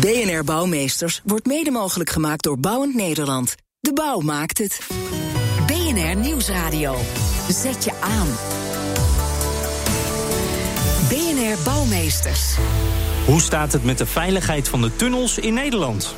BNR 0.00 0.44
Bouwmeesters 0.44 1.20
wordt 1.24 1.46
mede 1.46 1.70
mogelijk 1.70 2.10
gemaakt 2.10 2.42
door 2.42 2.58
Bouwend 2.58 2.94
Nederland. 2.94 3.54
De 3.80 3.92
bouw 3.92 4.20
maakt 4.20 4.58
het. 4.58 4.80
BNR 5.66 6.16
Nieuwsradio. 6.16 6.96
Zet 7.48 7.84
je 7.84 7.92
aan. 8.00 8.26
BNR 11.08 11.62
Bouwmeesters. 11.64 12.56
Hoe 13.26 13.40
staat 13.40 13.72
het 13.72 13.84
met 13.84 13.98
de 13.98 14.06
veiligheid 14.06 14.68
van 14.68 14.82
de 14.82 14.96
tunnels 14.96 15.38
in 15.38 15.54
Nederland? 15.54 16.14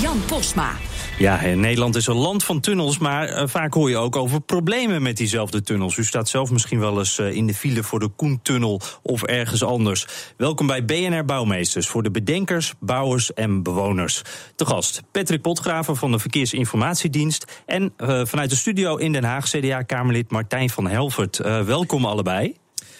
Jan 0.00 0.22
Posma. 0.26 0.70
Ja, 1.18 1.40
Nederland 1.54 1.96
is 1.96 2.06
een 2.06 2.16
land 2.16 2.44
van 2.44 2.60
tunnels, 2.60 2.98
maar 2.98 3.28
uh, 3.28 3.42
vaak 3.46 3.74
hoor 3.74 3.90
je 3.90 3.96
ook 3.96 4.16
over 4.16 4.40
problemen 4.40 5.02
met 5.02 5.16
diezelfde 5.16 5.62
tunnels. 5.62 5.96
U 5.96 6.04
staat 6.04 6.28
zelf 6.28 6.50
misschien 6.50 6.78
wel 6.78 6.98
eens 6.98 7.18
uh, 7.18 7.32
in 7.32 7.46
de 7.46 7.54
file 7.54 7.82
voor 7.82 8.00
de 8.00 8.08
Koentunnel 8.08 8.80
of 9.02 9.22
ergens 9.22 9.62
anders. 9.62 10.06
Welkom 10.36 10.66
bij 10.66 10.84
BNR 10.84 11.24
Bouwmeesters 11.24 11.88
voor 11.88 12.02
de 12.02 12.10
bedenkers, 12.10 12.74
bouwers 12.80 13.34
en 13.34 13.62
bewoners. 13.62 14.22
Te 14.54 14.66
gast 14.66 15.02
Patrick 15.12 15.42
Potgraven 15.42 15.96
van 15.96 16.10
de 16.10 16.18
Verkeersinformatiedienst 16.18 17.62
en 17.66 17.92
vanuit 18.26 18.50
de 18.50 18.56
studio 18.56 18.96
in 18.96 19.12
Den 19.12 19.24
Haag 19.24 19.48
CDA-Kamerlid 19.48 20.30
Martijn 20.30 20.70
van 20.70 20.88
Helvert. 20.88 21.36
welkom 21.64 22.04
allebei. 22.04 22.54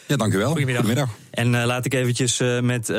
Ja, 0.08 0.16
dank 0.16 0.32
u 0.32 0.38
wel. 0.38 0.50
Goedemiddag. 0.50 0.84
Goedemiddag. 0.84 1.16
En 1.30 1.54
uh, 1.54 1.64
laat 1.64 1.84
ik 1.84 1.94
eventjes 1.94 2.40
uh, 2.40 2.60
met 2.60 2.88
uh, 2.88 2.96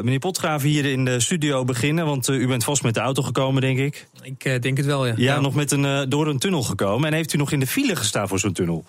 meneer 0.00 0.18
Potgraven 0.18 0.68
hier 0.68 0.84
in 0.84 1.04
de 1.04 1.20
studio 1.20 1.64
beginnen. 1.64 2.06
Want 2.06 2.28
u 2.28 2.46
bent 2.46 2.64
vast 2.64 2.82
met 2.82 2.94
de 2.94 3.00
auto 3.00 3.22
gekomen, 3.22 3.60
denk 3.60 3.78
ik. 3.78 4.06
Ik 4.22 4.62
denk 4.62 4.76
het 4.76 4.86
wel, 4.86 5.06
ja. 5.06 5.14
Ja, 5.16 5.34
ja. 5.34 5.40
nog 5.40 5.54
met 5.54 5.70
een, 5.70 6.08
door 6.08 6.28
een 6.28 6.38
tunnel 6.38 6.62
gekomen. 6.62 7.08
En 7.08 7.14
heeft 7.14 7.32
u 7.32 7.38
nog 7.38 7.52
in 7.52 7.60
de 7.60 7.66
file 7.66 7.96
gestaan 7.96 8.28
voor 8.28 8.38
zo'n 8.38 8.52
tunnel? 8.52 8.84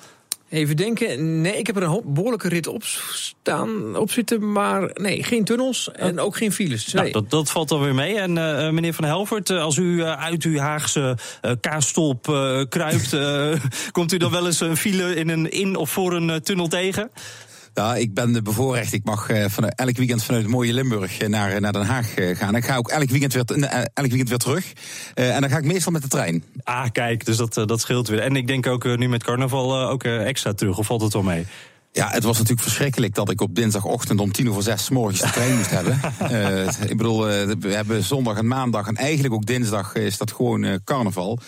Even 0.51 0.75
denken. 0.75 1.41
Nee, 1.41 1.57
ik 1.57 1.67
heb 1.67 1.75
er 1.75 1.83
een 1.83 2.01
behoorlijke 2.05 2.47
rit 2.47 2.67
op 2.67 2.83
staan, 2.83 3.95
op 3.95 4.11
zitten. 4.11 4.51
Maar 4.51 4.89
nee, 4.93 5.23
geen 5.23 5.43
tunnels 5.43 5.91
en 5.91 6.19
ook 6.19 6.37
geen 6.37 6.51
files. 6.51 6.93
Nou, 6.93 7.11
dat, 7.11 7.29
dat 7.29 7.51
valt 7.51 7.69
dan 7.69 7.81
weer 7.81 7.95
mee. 7.95 8.19
En 8.19 8.35
uh, 8.35 8.69
meneer 8.69 8.93
Van 8.93 9.03
Helvert, 9.03 9.49
als 9.49 9.77
u 9.77 10.03
uit 10.03 10.43
uw 10.43 10.57
Haagse 10.57 11.17
uh, 11.41 12.61
kruipt... 12.69 13.17
komt 13.91 14.13
u 14.13 14.17
dan 14.17 14.31
wel 14.31 14.45
eens 14.45 14.59
een 14.59 14.77
file 14.77 15.15
in, 15.15 15.29
een, 15.29 15.51
in 15.51 15.75
of 15.75 15.89
voor 15.89 16.13
een 16.13 16.41
tunnel 16.41 16.67
tegen? 16.67 17.11
Ja, 17.73 17.95
ik 17.95 18.13
ben 18.13 18.43
bevoorrecht. 18.43 18.93
Ik 18.93 19.03
mag 19.03 19.29
uh, 19.29 19.45
van, 19.47 19.69
elk 19.69 19.97
weekend 19.97 20.23
vanuit 20.23 20.43
het 20.43 20.51
mooie 20.51 20.73
Limburg 20.73 21.27
naar, 21.27 21.61
naar 21.61 21.73
Den 21.73 21.85
Haag 21.85 22.13
gaan. 22.15 22.55
Ik 22.55 22.65
ga 22.65 22.75
ook 22.75 22.89
elk 22.89 23.09
weekend 23.09 23.33
weer, 23.33 23.45
elk 23.93 24.07
weekend 24.07 24.29
weer 24.29 24.37
terug. 24.37 24.73
en 25.13 25.41
dan 25.41 25.49
ga 25.49 25.57
ik 25.57 25.65
meestal 25.65 25.91
met 25.91 26.01
de 26.01 26.07
trein. 26.07 26.43
Ah, 26.63 26.85
kijk, 26.91 27.25
dus 27.25 27.37
dat, 27.37 27.53
dat 27.53 27.81
scheelt 27.81 28.07
weer. 28.07 28.19
En 28.19 28.35
ik 28.35 28.47
denk 28.47 28.67
ook 28.67 28.97
nu 28.97 29.09
met 29.09 29.23
carnaval 29.23 29.89
ook 29.89 30.03
extra 30.03 30.53
terug. 30.53 30.77
Of 30.77 30.85
valt 30.85 31.01
het 31.01 31.13
wel 31.13 31.23
mee? 31.23 31.45
Ja, 31.93 32.09
het 32.09 32.23
was 32.23 32.37
natuurlijk 32.37 32.61
verschrikkelijk 32.61 33.15
dat 33.15 33.29
ik 33.29 33.41
op 33.41 33.55
dinsdagochtend 33.55 34.19
om 34.19 34.31
tien 34.31 34.49
over 34.49 34.63
zes 34.63 34.89
morgens 34.89 35.21
de 35.21 35.29
trein 35.29 35.57
moest 35.57 35.69
hebben. 35.69 35.99
Uh, 36.21 36.67
ik 36.91 36.97
bedoel, 36.97 37.25
we 37.25 37.57
hebben 37.69 38.03
zondag 38.03 38.37
en 38.37 38.47
maandag 38.47 38.87
en 38.87 38.95
eigenlijk 38.95 39.33
ook 39.33 39.45
dinsdag 39.45 39.95
is 39.95 40.17
dat 40.17 40.31
gewoon 40.31 40.63
uh, 40.63 40.75
carnaval. 40.83 41.39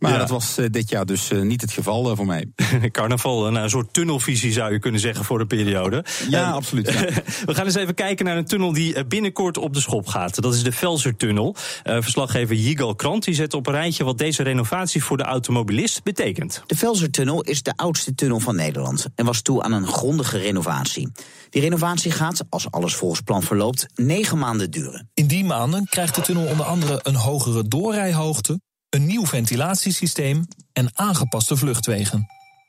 Maar 0.00 0.12
ja. 0.12 0.18
dat 0.18 0.28
was 0.28 0.58
uh, 0.58 0.66
dit 0.70 0.90
jaar 0.90 1.06
dus 1.06 1.30
uh, 1.30 1.42
niet 1.42 1.60
het 1.60 1.72
geval 1.72 2.10
uh, 2.10 2.16
voor 2.16 2.26
mij. 2.26 2.52
Carnaval, 2.92 3.46
een, 3.46 3.54
een, 3.54 3.70
soort 3.70 3.92
tunnelvisie 3.92 4.52
zou 4.52 4.72
je 4.72 4.78
kunnen 4.78 5.00
zeggen 5.00 5.24
voor 5.24 5.38
de 5.38 5.46
periode. 5.46 6.04
Ja, 6.28 6.50
absoluut. 6.50 6.92
Ja. 6.92 7.00
We 7.46 7.54
gaan 7.54 7.64
eens 7.64 7.74
even 7.74 7.94
kijken 7.94 8.24
naar 8.24 8.36
een 8.36 8.44
tunnel 8.44 8.72
die 8.72 9.04
binnenkort 9.06 9.58
op 9.58 9.74
de 9.74 9.80
schop 9.80 10.06
gaat. 10.06 10.42
Dat 10.42 10.54
is 10.54 10.62
de 10.62 10.72
Velsertunnel. 10.72 11.56
verslaggever 11.84 12.56
Yigal 12.56 12.94
Krant 12.94 13.24
die 13.24 13.34
zet 13.34 13.54
op 13.54 13.66
een 13.66 13.72
rijtje 13.72 14.04
wat 14.04 14.18
deze 14.18 14.42
renovatie 14.42 15.04
voor 15.04 15.16
de 15.16 15.22
automobilist 15.22 16.02
betekent. 16.02 16.62
De 16.66 16.76
Velsertunnel 16.76 17.42
is 17.42 17.62
de 17.62 17.72
oudste 17.76 18.14
tunnel 18.14 18.40
van 18.40 18.56
Nederland 18.56 19.06
en 19.14 19.24
was 19.24 19.42
toe 19.42 19.62
aan 19.62 19.72
een 19.72 19.86
grondige 19.86 20.38
renovatie. 20.38 21.12
Die 21.50 21.62
renovatie 21.62 22.10
gaat, 22.10 22.44
als 22.48 22.70
alles 22.70 22.94
volgens 22.94 23.20
plan 23.20 23.42
verloopt, 23.42 23.86
negen 23.94 24.38
maanden 24.38 24.70
duren. 24.70 25.10
In 25.14 25.26
die 25.26 25.44
maanden 25.44 25.84
krijgt 25.84 26.14
de 26.14 26.20
tunnel 26.20 26.46
onder 26.46 26.66
andere 26.66 27.00
een 27.02 27.14
hogere 27.14 27.68
doorrijhoogte 27.68 28.60
een 28.90 29.06
nieuw 29.06 29.26
ventilatiesysteem 29.26 30.46
en 30.72 30.90
aangepaste 30.92 31.56
vluchtwegen. 31.56 32.26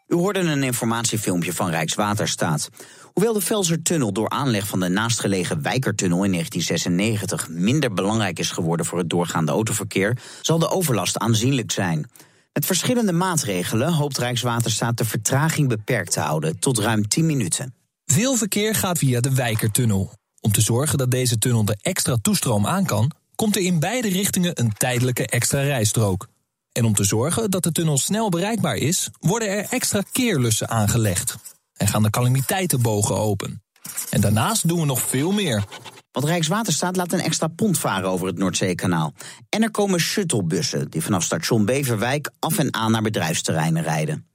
U 0.07 0.15
hoorde 0.15 0.39
een 0.39 0.63
informatiefilmpje 0.63 1.53
van 1.53 1.69
Rijkswaterstaat. 1.69 2.69
Hoewel 3.13 3.33
de 3.33 3.41
Velsertunnel 3.41 4.13
door 4.13 4.29
aanleg 4.29 4.67
van 4.67 4.79
de 4.79 4.87
naastgelegen 4.87 5.61
Wijkertunnel 5.61 6.23
in 6.23 6.31
1996 6.31 7.49
minder 7.49 7.93
belangrijk 7.93 8.39
is 8.39 8.51
geworden 8.51 8.85
voor 8.85 8.97
het 8.97 9.09
doorgaande 9.09 9.51
autoverkeer, 9.51 10.17
zal 10.41 10.59
de 10.59 10.69
overlast 10.69 11.17
aanzienlijk 11.17 11.71
zijn. 11.71 12.09
Met 12.53 12.65
verschillende 12.65 13.13
maatregelen 13.13 13.93
hoopt 13.93 14.17
Rijkswaterstaat 14.17 14.97
de 14.97 15.05
vertraging 15.05 15.67
beperkt 15.67 16.11
te 16.11 16.19
houden 16.19 16.59
tot 16.59 16.79
ruim 16.79 17.07
10 17.07 17.25
minuten. 17.25 17.73
Veel 18.05 18.35
verkeer 18.35 18.75
gaat 18.75 18.97
via 18.97 19.19
de 19.19 19.33
Wijkertunnel. 19.33 20.13
Om 20.39 20.51
te 20.51 20.61
zorgen 20.61 20.97
dat 20.97 21.11
deze 21.11 21.37
tunnel 21.37 21.65
de 21.65 21.77
extra 21.81 22.17
toestroom 22.21 22.67
aan 22.67 22.85
kan, 22.85 23.11
komt 23.35 23.55
er 23.55 23.61
in 23.61 23.79
beide 23.79 24.09
richtingen 24.09 24.59
een 24.59 24.73
tijdelijke 24.73 25.27
extra 25.27 25.61
rijstrook. 25.61 26.27
En 26.71 26.85
om 26.85 26.93
te 26.93 27.03
zorgen 27.03 27.51
dat 27.51 27.63
de 27.63 27.71
tunnel 27.71 27.97
snel 27.97 28.29
bereikbaar 28.29 28.75
is, 28.75 29.09
worden 29.19 29.49
er 29.49 29.65
extra 29.69 30.01
keerlussen 30.11 30.69
aangelegd. 30.69 31.35
En 31.73 31.87
gaan 31.87 32.03
de 32.03 32.09
calamiteitenbogen 32.09 33.15
open. 33.17 33.63
En 34.09 34.21
daarnaast 34.21 34.67
doen 34.67 34.79
we 34.79 34.85
nog 34.85 35.01
veel 35.01 35.31
meer. 35.31 35.63
Want 36.11 36.25
Rijkswaterstaat 36.25 36.95
laat 36.95 37.13
een 37.13 37.19
extra 37.19 37.47
pont 37.47 37.77
varen 37.77 38.09
over 38.09 38.27
het 38.27 38.37
Noordzeekanaal. 38.37 39.13
En 39.49 39.63
er 39.63 39.71
komen 39.71 39.99
shuttlebussen 39.99 40.89
die 40.89 41.01
vanaf 41.01 41.23
station 41.23 41.65
Beverwijk 41.65 42.29
af 42.39 42.57
en 42.57 42.73
aan 42.73 42.91
naar 42.91 43.01
bedrijfsterreinen 43.01 43.83
rijden. 43.83 44.25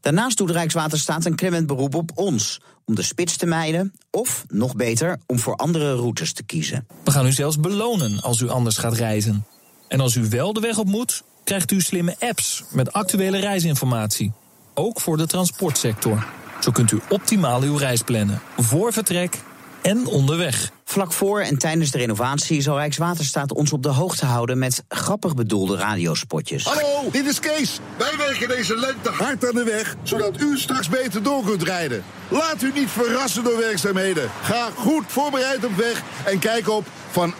Daarnaast 0.00 0.36
doet 0.36 0.50
Rijkswaterstaat 0.50 1.24
een 1.24 1.34
klemmend 1.34 1.66
beroep 1.66 1.94
op 1.94 2.10
ons 2.14 2.60
om 2.90 2.96
de 2.96 3.02
spits 3.02 3.36
te 3.36 3.46
mijden 3.46 3.92
of, 4.10 4.44
nog 4.48 4.76
beter, 4.76 5.18
om 5.26 5.38
voor 5.38 5.56
andere 5.56 5.94
routes 5.94 6.32
te 6.32 6.42
kiezen. 6.42 6.86
We 7.04 7.10
gaan 7.10 7.26
u 7.26 7.32
zelfs 7.32 7.60
belonen 7.60 8.20
als 8.20 8.40
u 8.40 8.48
anders 8.48 8.76
gaat 8.76 8.94
reizen. 8.94 9.46
En 9.88 10.00
als 10.00 10.14
u 10.14 10.28
wel 10.28 10.52
de 10.52 10.60
weg 10.60 10.78
op 10.78 10.86
moet, 10.86 11.22
krijgt 11.44 11.70
u 11.70 11.80
slimme 11.80 12.16
apps 12.18 12.64
met 12.70 12.92
actuele 12.92 13.38
reisinformatie. 13.38 14.32
Ook 14.74 15.00
voor 15.00 15.16
de 15.16 15.26
transportsector. 15.26 16.26
Zo 16.60 16.70
kunt 16.70 16.92
u 16.92 17.00
optimaal 17.08 17.62
uw 17.62 17.76
reis 17.76 18.02
plannen, 18.02 18.40
voor 18.56 18.92
vertrek 18.92 19.38
en 19.82 20.06
onderweg. 20.06 20.72
Vlak 20.90 21.12
voor 21.12 21.40
en 21.40 21.58
tijdens 21.58 21.90
de 21.90 21.98
renovatie 21.98 22.60
zal 22.60 22.76
Rijkswaterstaat 22.76 23.52
ons 23.52 23.72
op 23.72 23.82
de 23.82 23.88
hoogte 23.88 24.26
houden 24.26 24.58
met 24.58 24.84
grappig 24.88 25.34
bedoelde 25.34 25.76
radiospotjes. 25.76 26.64
Hallo, 26.64 27.10
dit 27.10 27.26
is 27.26 27.40
Kees. 27.40 27.78
Wij 27.98 28.12
werken 28.16 28.48
deze 28.48 28.76
lente 28.76 29.10
hard 29.10 29.48
aan 29.48 29.54
de 29.54 29.64
weg, 29.64 29.96
zodat 30.02 30.40
u 30.40 30.58
straks 30.58 30.88
beter 30.88 31.22
door 31.22 31.44
kunt 31.44 31.62
rijden. 31.62 32.04
Laat 32.28 32.62
u 32.62 32.72
niet 32.74 32.88
verrassen 32.88 33.44
door 33.44 33.56
werkzaamheden. 33.56 34.30
Ga 34.42 34.70
goed 34.76 35.04
voorbereid 35.06 35.64
op 35.64 35.76
weg 35.76 36.02
en 36.24 36.38
kijk 36.38 36.68
op 36.68 36.86
van. 37.10 37.34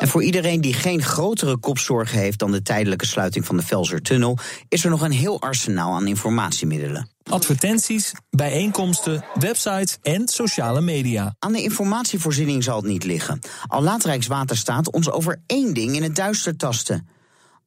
En 0.00 0.08
voor 0.08 0.22
iedereen 0.22 0.60
die 0.60 0.74
geen 0.74 1.02
grotere 1.02 1.56
kopzorgen 1.56 2.18
heeft 2.18 2.38
dan 2.38 2.52
de 2.52 2.62
tijdelijke 2.62 3.06
sluiting 3.06 3.46
van 3.46 3.56
de 3.56 3.62
Velsertunnel, 3.62 4.38
is 4.68 4.84
er 4.84 4.90
nog 4.90 5.00
een 5.00 5.12
heel 5.12 5.40
arsenaal 5.40 5.94
aan 5.94 6.06
informatiemiddelen. 6.06 7.11
Advertenties, 7.30 8.12
bijeenkomsten, 8.30 9.24
websites 9.34 9.98
en 10.02 10.28
sociale 10.28 10.80
media. 10.80 11.34
Aan 11.38 11.52
de 11.52 11.62
informatievoorziening 11.62 12.64
zal 12.64 12.76
het 12.76 12.84
niet 12.84 13.04
liggen. 13.04 13.38
Al 13.66 13.82
laat 13.82 14.04
Rijkswaterstaat 14.04 14.90
ons 14.90 15.10
over 15.10 15.42
één 15.46 15.74
ding 15.74 15.96
in 15.96 16.02
het 16.02 16.16
duister 16.16 16.56
tasten. 16.56 17.08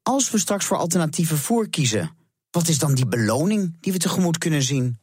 Als 0.04 0.32
we 0.32 0.40
straks 0.40 0.66
voor 0.66 0.78
alternatieve 0.78 1.36
vervoer 1.36 1.70
kiezen, 1.70 2.12
wat 2.52 2.68
is 2.68 2.80
dan 2.80 2.94
die 2.94 3.08
beloning 3.08 3.78
die 3.80 3.94
we 3.94 4.00
tegemoet 4.00 4.38
kunnen 4.38 4.64
zien? 4.64 5.00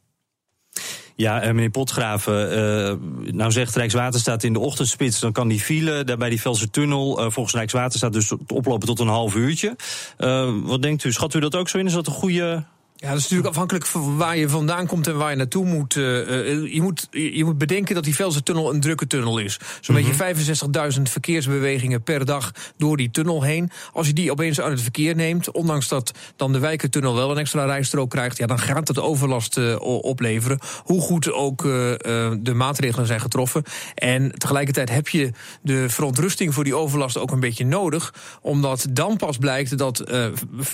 Ja, 1.15 1.41
eh, 1.41 1.53
meneer 1.53 1.69
Potgraven, 1.69 2.57
uh, 2.57 3.33
nou 3.33 3.51
zegt 3.51 3.75
Rijkswaterstaat 3.75 4.43
in 4.43 4.53
de 4.53 4.59
ochtendspits... 4.59 5.19
dan 5.19 5.31
kan 5.31 5.47
die 5.47 5.59
file 5.59 6.03
daar 6.03 6.17
bij 6.17 6.29
die 6.29 6.41
Velsertunnel 6.41 7.19
uh, 7.19 7.31
volgens 7.31 7.55
Rijkswaterstaat 7.55 8.13
dus 8.13 8.31
oplopen 8.47 8.87
tot 8.87 8.99
een 8.99 9.07
half 9.07 9.35
uurtje. 9.35 9.75
Uh, 10.17 10.53
wat 10.63 10.81
denkt 10.81 11.03
u, 11.03 11.11
schat 11.11 11.33
u 11.33 11.39
dat 11.39 11.55
ook 11.55 11.69
zo 11.69 11.77
in? 11.77 11.85
Is 11.85 11.93
dat 11.93 12.07
een 12.07 12.13
goede 12.13 12.65
Ja, 13.03 13.09
dat 13.09 13.17
is 13.17 13.23
natuurlijk 13.23 13.49
afhankelijk 13.49 13.85
van 13.85 14.17
waar 14.17 14.37
je 14.37 14.49
vandaan 14.49 14.87
komt 14.87 15.07
en 15.07 15.17
waar 15.17 15.29
je 15.29 15.35
naartoe 15.35 15.65
moet. 15.65 15.95
Uh, 15.95 16.73
je, 16.73 16.81
moet 16.81 17.07
je 17.11 17.45
moet 17.45 17.57
bedenken 17.57 17.95
dat 17.95 18.03
die 18.03 18.15
Velzen-tunnel 18.15 18.73
een 18.73 18.79
drukke 18.79 19.07
tunnel 19.07 19.37
is. 19.37 19.59
Zo'n 19.81 19.95
mm 19.95 20.03
beetje 20.03 20.95
65.000 20.95 21.01
verkeersbewegingen 21.01 22.03
per 22.03 22.25
dag 22.25 22.51
door 22.77 22.97
die 22.97 23.11
tunnel 23.11 23.41
heen. 23.41 23.71
Als 23.93 24.07
je 24.07 24.13
die 24.13 24.31
opeens 24.31 24.61
uit 24.61 24.71
het 24.71 24.81
verkeer 24.81 25.15
neemt, 25.15 25.51
ondanks 25.51 25.87
dat 25.87 26.11
dan 26.35 26.51
de 26.51 26.59
Wijkertunnel 26.59 27.15
wel 27.15 27.31
een 27.31 27.37
extra 27.37 27.65
rijstrook 27.65 28.09
krijgt, 28.09 28.37
ja, 28.37 28.45
dan 28.45 28.59
gaat 28.59 28.87
het 28.87 28.99
overlast 28.99 29.57
uh, 29.57 29.75
opleveren. 29.79 30.59
Hoe 30.83 31.01
goed 31.01 31.31
ook 31.31 31.61
de 31.61 32.53
maatregelen 32.55 33.07
zijn 33.07 33.21
getroffen. 33.21 33.63
En 33.95 34.31
tegelijkertijd 34.31 34.89
heb 34.89 35.07
je 35.07 35.31
de 35.61 35.89
verontrusting 35.89 36.53
voor 36.53 36.63
die 36.63 36.75
overlast 36.75 37.17
ook 37.17 37.31
een 37.31 37.39
beetje 37.39 37.65
nodig, 37.65 38.13
omdat 38.41 38.87
dan 38.89 39.17
pas 39.17 39.37
blijkt 39.37 39.77
dat 39.77 40.03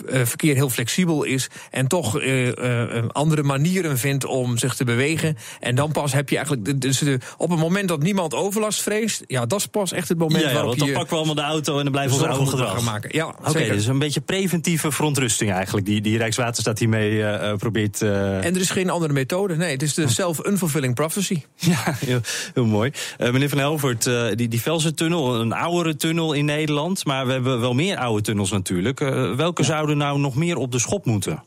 verkeer 0.06 0.56
heel 0.56 0.70
flexibel 0.70 1.24
is 1.24 1.50
en 1.72 1.88
toch 1.88 2.19
uh, 2.22 3.04
andere 3.12 3.44
manieren 3.44 3.98
vindt 3.98 4.26
om 4.26 4.58
zich 4.58 4.76
te 4.76 4.84
bewegen. 4.84 5.38
En 5.60 5.76
dan 5.76 5.92
pas 5.92 6.14
heb 6.14 6.30
je 6.30 6.36
eigenlijk. 6.36 6.82
Dus 6.82 6.98
de, 6.98 7.20
op 7.38 7.50
het 7.50 7.60
moment 7.60 7.88
dat 7.88 8.02
niemand 8.02 8.34
overlast 8.34 8.82
vreest, 8.82 9.24
ja, 9.28 9.46
dat 9.46 9.60
is 9.60 9.66
pas 9.66 9.92
echt 9.92 10.10
het 10.10 10.18
moment 10.18 10.42
ja, 10.44 10.48
ja, 10.48 10.54
waarop 10.54 10.74
je. 10.74 10.80
Dan 10.80 10.92
pakken 10.92 11.10
we 11.10 11.16
allemaal 11.16 11.36
de 11.36 11.42
auto 11.42 11.78
en 11.78 11.84
dan 11.84 11.92
blijven 11.92 12.18
we 12.18 12.24
ons 12.24 12.34
oude 12.36 12.50
gedrag 12.50 12.84
maken. 12.84 13.10
Ja, 13.14 13.28
oké. 13.28 13.50
Okay, 13.50 13.70
dus 13.70 13.86
een 13.86 14.00
beetje 14.00 14.22
preventieve 14.22 14.92
verontrusting 14.92 15.52
eigenlijk, 15.52 15.86
die, 15.86 16.02
die 16.02 16.18
Rijkswaterstaat 16.18 16.80
hiermee 16.80 17.12
uh, 17.12 17.56
probeert. 17.56 18.02
En 18.02 18.44
er 18.44 18.60
is 18.60 18.70
geen 18.70 18.90
andere 18.90 19.14
methode. 19.14 19.56
Nee, 19.56 19.72
het 19.72 19.82
is 19.82 19.94
de 19.94 20.08
self-unfulfilling 20.08 20.96
prophecy. 20.96 21.42
Ja, 21.70 21.96
heel, 22.06 22.20
heel 22.54 22.66
mooi. 22.66 22.92
meneer 23.18 23.50
Van 23.50 23.58
Helvert, 23.58 24.10
die, 24.36 24.48
die 24.48 24.62
Velsen-tunnel, 24.62 25.40
een 25.40 25.54
oudere 25.54 25.96
tunnel 25.96 26.34
in 26.34 26.46
Nederland. 26.46 27.06
Maar 27.06 27.26
we 27.26 27.32
hebben 27.32 27.60
wel 27.60 27.74
meer 27.74 27.98
oude 27.98 28.22
tunnels 28.22 28.52
natuurlijk. 28.52 29.00
welke 29.36 29.64
zouden 29.64 29.98
nou 29.98 30.20
nog 30.20 30.36
meer 30.36 30.58
op 30.58 30.72
de 30.72 30.80
schop 30.80 31.06
moeten? 31.06 31.44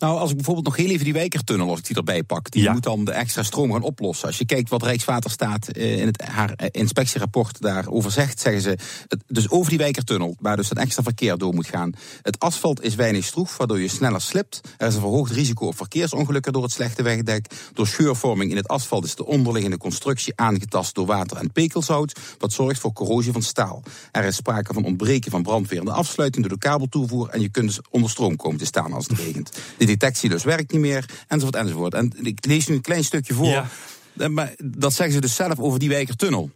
Nou, 0.00 0.18
als 0.18 0.30
ik 0.30 0.36
bijvoorbeeld 0.36 0.66
nog 0.66 0.76
heel 0.76 0.88
even 0.88 1.04
die 1.04 1.12
Wijkertunnel, 1.12 1.70
als 1.70 1.78
ik 1.78 1.86
die 1.86 1.96
erbij 1.96 2.22
pak, 2.22 2.50
die 2.50 2.70
moet 2.70 2.82
dan 2.82 3.04
de 3.04 3.12
extra 3.12 3.42
stroom 3.42 3.72
gaan 3.72 3.82
oplossen. 3.82 4.26
Als 4.26 4.38
je 4.38 4.46
kijkt 4.46 4.68
wat 4.68 4.82
Rijkswaterstaat 4.82 5.68
eh, 5.68 5.98
in 5.98 6.06
het, 6.06 6.22
haar 6.22 6.52
eh, 6.52 6.68
inspectierapport 6.70 7.60
daarover 7.60 8.10
zegt, 8.10 8.40
zeggen 8.40 8.62
ze, 8.62 8.78
dus 9.26 9.50
over 9.50 9.68
die 9.68 9.78
Wijkertunnel, 9.78 10.36
waar 10.38 10.56
dus 10.56 10.70
een 10.70 10.76
extra 10.76 11.02
verkeer 11.02 11.38
door 11.38 11.54
moet 11.54 11.66
gaan. 11.66 11.92
Het 12.22 12.38
asfalt 12.38 12.82
is 12.82 12.94
weinig 12.94 13.24
stroef, 13.24 13.56
waardoor 13.56 13.80
je 13.80 13.88
sneller 13.88 14.20
slipt. 14.20 14.60
Er 14.76 14.86
is 14.86 14.94
een 14.94 15.00
verhoogd 15.00 15.32
risico 15.32 15.66
op 15.66 15.76
verkeersongelukken 15.76 16.52
door 16.52 16.62
het 16.62 16.72
slechte 16.72 17.02
wegdek. 17.02 17.46
Door 17.72 17.86
scheurvorming 17.86 18.50
in 18.50 18.56
het 18.56 18.68
asfalt 18.68 19.04
is 19.04 19.14
de 19.14 19.26
onderliggende 19.26 19.78
constructie 19.78 20.32
aangetast 20.36 20.94
door 20.94 21.06
water 21.06 21.36
en 21.36 21.52
pekelzout, 21.52 22.18
wat 22.38 22.52
zorgt 22.52 22.80
voor 22.80 22.92
corrosie 22.92 23.32
van 23.32 23.42
staal. 23.42 23.82
Er 24.12 24.24
is 24.24 24.36
sprake 24.36 24.74
van 24.74 24.84
ontbreken 24.84 25.30
van 25.30 25.42
brandweer 25.42 25.84
de 25.84 25.92
afsluiting 25.92 26.46
door 26.46 26.58
de 26.58 26.66
kabeltoevoer 26.66 27.28
en 27.28 27.40
je 27.40 27.48
kunt 27.48 27.66
dus 27.66 27.80
onder 27.90 28.10
stroom 28.10 28.36
komen 28.36 28.58
te 28.58 28.64
staan 28.64 28.92
als 28.92 29.06
het 29.08 29.18
regent 29.18 29.50
detectie 29.90 30.28
dus 30.28 30.44
werkt 30.44 30.72
niet 30.72 30.80
meer, 30.80 31.04
enzovoort, 31.28 31.56
enzovoort. 31.56 31.94
En 31.94 32.12
ik 32.22 32.46
lees 32.46 32.66
nu 32.66 32.74
een 32.74 32.80
klein 32.80 33.04
stukje 33.04 33.34
voor. 33.34 33.46
Ja. 33.46 33.68
Eh, 34.16 34.28
maar 34.28 34.54
dat 34.64 34.92
zeggen 34.92 35.14
ze 35.14 35.20
dus 35.20 35.34
zelf 35.34 35.58
over 35.58 35.78
die 35.78 35.88
Wijkertunnel. 35.88 36.50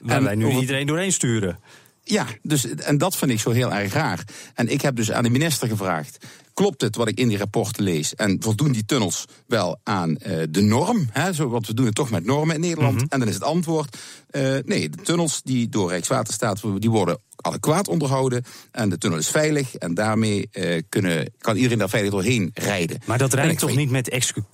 Waar 0.00 0.16
en 0.16 0.24
wij 0.24 0.34
nu 0.34 0.46
over... 0.46 0.60
iedereen 0.60 0.86
doorheen 0.86 1.12
sturen. 1.12 1.58
Ja, 2.02 2.26
dus, 2.42 2.66
en 2.66 2.98
dat 2.98 3.16
vind 3.16 3.30
ik 3.30 3.40
zo 3.40 3.50
heel 3.50 3.72
erg 3.72 3.92
raar. 3.92 4.24
En 4.54 4.68
ik 4.68 4.80
heb 4.80 4.96
dus 4.96 5.12
aan 5.12 5.22
de 5.22 5.30
minister 5.30 5.68
gevraagd. 5.68 6.26
Klopt 6.54 6.80
het 6.80 6.96
wat 6.96 7.08
ik 7.08 7.18
in 7.18 7.28
die 7.28 7.38
rapporten 7.38 7.82
lees? 7.82 8.14
En 8.14 8.36
voldoen 8.40 8.72
die 8.72 8.84
tunnels 8.84 9.24
wel 9.46 9.80
aan 9.82 10.10
uh, 10.10 10.42
de 10.50 10.60
norm? 10.60 11.08
Hè, 11.10 11.32
zo, 11.32 11.48
want 11.48 11.66
we 11.66 11.74
doen 11.74 11.86
het 11.86 11.94
toch 11.94 12.10
met 12.10 12.24
normen 12.24 12.54
in 12.54 12.60
Nederland. 12.60 12.94
Mhm. 12.94 13.04
En 13.08 13.18
dan 13.18 13.28
is 13.28 13.34
het 13.34 13.42
antwoord: 13.42 13.96
uh, 14.30 14.56
nee, 14.64 14.88
de 14.88 15.02
tunnels 15.02 15.42
die 15.42 15.68
door 15.68 15.88
Rijkswaterstaat 15.88 16.62
die 16.78 16.90
worden 16.90 17.18
adequaat 17.44 17.88
onderhouden. 17.88 18.44
En 18.70 18.88
de 18.88 18.98
tunnel 18.98 19.18
is 19.18 19.28
veilig. 19.28 19.74
En 19.74 19.94
daarmee 19.94 20.48
uh, 20.52 20.82
kunnen, 20.88 21.32
kan 21.38 21.56
iedereen 21.56 21.78
daar 21.78 21.88
veilig 21.88 22.12
doorheen 22.12 22.50
rijden. 22.54 23.00
Maar 23.04 23.18
dat 23.18 23.34
rijdt 23.34 23.58
toch 23.58 23.76
niet 23.76 23.90
met 23.90 24.08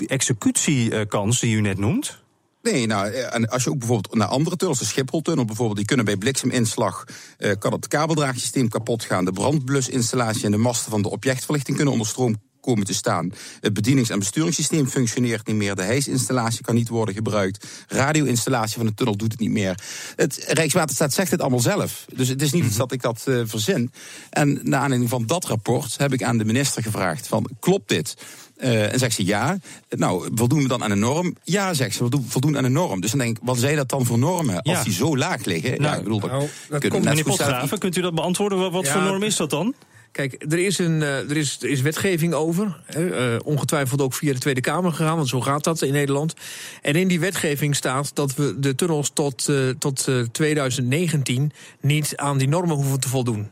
executiekans 0.06 1.40
die 1.40 1.56
u 1.56 1.60
net 1.60 1.78
noemt? 1.78 2.18
Nee, 2.62 2.86
nou, 2.86 3.12
en 3.12 3.48
als 3.48 3.64
je 3.64 3.70
ook 3.70 3.78
bijvoorbeeld 3.78 4.14
naar 4.14 4.28
andere 4.28 4.56
tunnels, 4.56 4.78
de 4.78 4.84
Schipholtunnel 4.84 5.44
bijvoorbeeld, 5.44 5.76
die 5.76 5.86
kunnen 5.86 6.04
bij 6.04 6.16
blikseminslag, 6.16 7.04
uh, 7.38 7.52
kan 7.58 7.72
het 7.72 7.88
kabeldraagsysteem 7.88 8.68
kapot 8.68 9.04
gaan, 9.04 9.24
de 9.24 9.32
brandblusinstallatie 9.32 10.44
en 10.44 10.50
de 10.50 10.56
masten 10.56 10.90
van 10.90 11.02
de 11.02 11.10
objectverlichting 11.10 11.76
kunnen 11.76 11.94
onder 11.94 12.08
stroom 12.08 12.36
komen 12.60 12.86
te 12.86 12.94
staan. 12.94 13.32
Het 13.60 13.72
bedienings- 13.72 14.10
en 14.10 14.18
besturingssysteem 14.18 14.88
functioneert 14.88 15.46
niet 15.46 15.56
meer. 15.56 15.74
De 15.74 15.82
hijsinstallatie 15.82 16.62
kan 16.62 16.74
niet 16.74 16.88
worden 16.88 17.14
gebruikt. 17.14 17.66
Radio-installatie 17.88 18.76
van 18.76 18.86
de 18.86 18.94
tunnel 18.94 19.16
doet 19.16 19.32
het 19.32 19.40
niet 19.40 19.50
meer. 19.50 19.78
Het 20.16 20.44
Rijkswaterstaat 20.48 21.12
zegt 21.12 21.30
het 21.30 21.40
allemaal 21.40 21.60
zelf. 21.60 22.04
Dus 22.14 22.28
het 22.28 22.42
is 22.42 22.52
niet 22.52 22.64
iets 22.64 22.70
mhm. 22.70 22.80
dat 22.80 22.92
ik 22.92 23.02
dat 23.02 23.24
uh, 23.28 23.42
verzin. 23.44 23.92
En 24.30 24.60
naar 24.62 24.80
aanleiding 24.80 25.10
van 25.10 25.26
dat 25.26 25.44
rapport 25.44 25.98
heb 25.98 26.12
ik 26.12 26.22
aan 26.22 26.38
de 26.38 26.44
minister 26.44 26.82
gevraagd: 26.82 27.26
van, 27.26 27.48
klopt 27.60 27.88
dit? 27.88 28.16
Uh, 28.62 28.92
en 28.92 28.98
zegt 28.98 29.14
ze 29.14 29.26
ja. 29.26 29.58
Nou, 29.88 30.28
voldoen 30.34 30.62
we 30.62 30.68
dan 30.68 30.82
aan 30.82 30.90
een 30.90 30.98
norm? 30.98 31.36
Ja, 31.42 31.74
zegt 31.74 31.96
ze, 31.96 32.08
we 32.08 32.18
voldoen 32.26 32.56
aan 32.56 32.64
een 32.64 32.72
norm. 32.72 33.00
Dus 33.00 33.10
dan 33.10 33.18
denk 33.18 33.36
ik, 33.36 33.42
wat 33.44 33.58
zijn 33.58 33.76
dat 33.76 33.88
dan 33.88 34.06
voor 34.06 34.18
normen 34.18 34.62
als 34.62 34.84
die 34.84 34.92
zo 34.92 35.16
laag 35.16 35.44
liggen? 35.44 35.70
Nou, 35.70 35.82
ja, 35.82 35.94
ik 35.94 36.02
bedoel, 36.02 36.20
nou, 36.20 36.48
dat 36.68 36.88
komt, 36.88 37.04
meneer 37.04 37.24
Potgraven, 37.24 37.78
kunt 37.78 37.96
u 37.96 38.00
dat 38.00 38.14
beantwoorden? 38.14 38.72
Wat 38.72 38.88
voor 38.88 39.02
norm 39.02 39.22
is 39.22 39.36
dat 39.36 39.50
dan? 39.50 39.74
Kijk, 40.12 40.44
er 40.48 40.58
is, 40.58 40.78
een, 40.78 41.00
uh, 41.00 41.30
er 41.30 41.36
is, 41.36 41.58
er 41.62 41.68
is 41.68 41.80
wetgeving 41.80 42.34
over. 42.34 42.80
Uh, 42.96 43.36
ongetwijfeld 43.44 44.00
ook 44.00 44.14
via 44.14 44.32
de 44.32 44.38
Tweede 44.38 44.60
Kamer 44.60 44.92
gegaan, 44.92 45.16
want 45.16 45.28
zo 45.28 45.40
gaat 45.40 45.64
dat 45.64 45.82
in 45.82 45.92
Nederland. 45.92 46.34
En 46.82 46.94
in 46.94 47.08
die 47.08 47.20
wetgeving 47.20 47.76
staat 47.76 48.14
dat 48.14 48.34
we 48.34 48.58
de 48.58 48.74
tunnels 48.74 49.10
tot, 49.10 49.48
uh, 49.48 49.68
tot 49.78 50.08
2019 50.32 51.52
niet 51.80 52.16
aan 52.16 52.38
die 52.38 52.48
normen 52.48 52.76
hoeven 52.76 53.00
te 53.00 53.08
voldoen. 53.08 53.50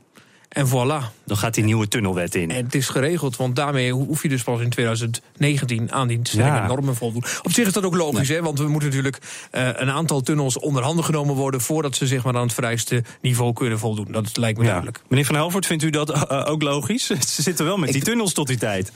En 0.49 0.69
voilà. 0.69 1.13
Dan 1.25 1.37
gaat 1.37 1.55
die 1.55 1.65
nieuwe 1.65 1.89
tunnelwet 1.89 2.35
in. 2.35 2.51
En 2.51 2.65
het 2.65 2.75
is 2.75 2.89
geregeld, 2.89 3.37
want 3.37 3.57
daarmee 3.57 3.93
hoef 3.93 4.23
je 4.23 4.29
dus 4.29 4.43
pas 4.43 4.61
in 4.61 4.71
2019 4.71 5.93
aan 5.93 6.09
die 6.09 6.19
strenge 6.23 6.67
normen 6.67 6.97
voldoen. 6.97 7.25
Op 7.43 7.53
zich 7.53 7.67
is 7.67 7.73
dat 7.73 7.85
ook 7.85 7.95
logisch, 7.95 8.29
hè, 8.29 8.43
want 8.43 8.59
we 8.59 8.69
moeten 8.69 8.89
natuurlijk 8.89 9.19
uh, 9.53 9.69
een 9.75 9.91
aantal 9.91 10.21
tunnels 10.21 10.59
onder 10.59 10.83
handen 10.83 11.05
genomen 11.05 11.35
worden 11.35 11.61
voordat 11.61 11.97
ze 11.97 12.07
zich 12.07 12.25
maar 12.25 12.37
aan 12.37 12.43
het 12.43 12.53
vereiste 12.53 13.03
niveau 13.21 13.53
kunnen 13.53 13.79
voldoen. 13.79 14.07
Dat 14.11 14.37
lijkt 14.37 14.59
me 14.59 14.65
ja. 14.65 14.71
duidelijk. 14.71 15.03
Meneer 15.09 15.25
Van 15.25 15.35
Helvoort, 15.35 15.67
vindt 15.67 15.85
u 15.85 15.91
dat 15.91 16.11
uh, 16.11 16.45
ook 16.47 16.63
logisch? 16.63 17.07
Ze 17.35 17.43
zitten 17.43 17.65
wel 17.65 17.77
met 17.77 17.93
die 17.93 18.03
tunnels 18.03 18.33
tot 18.33 18.47
die 18.47 18.59
tijd. 18.59 18.93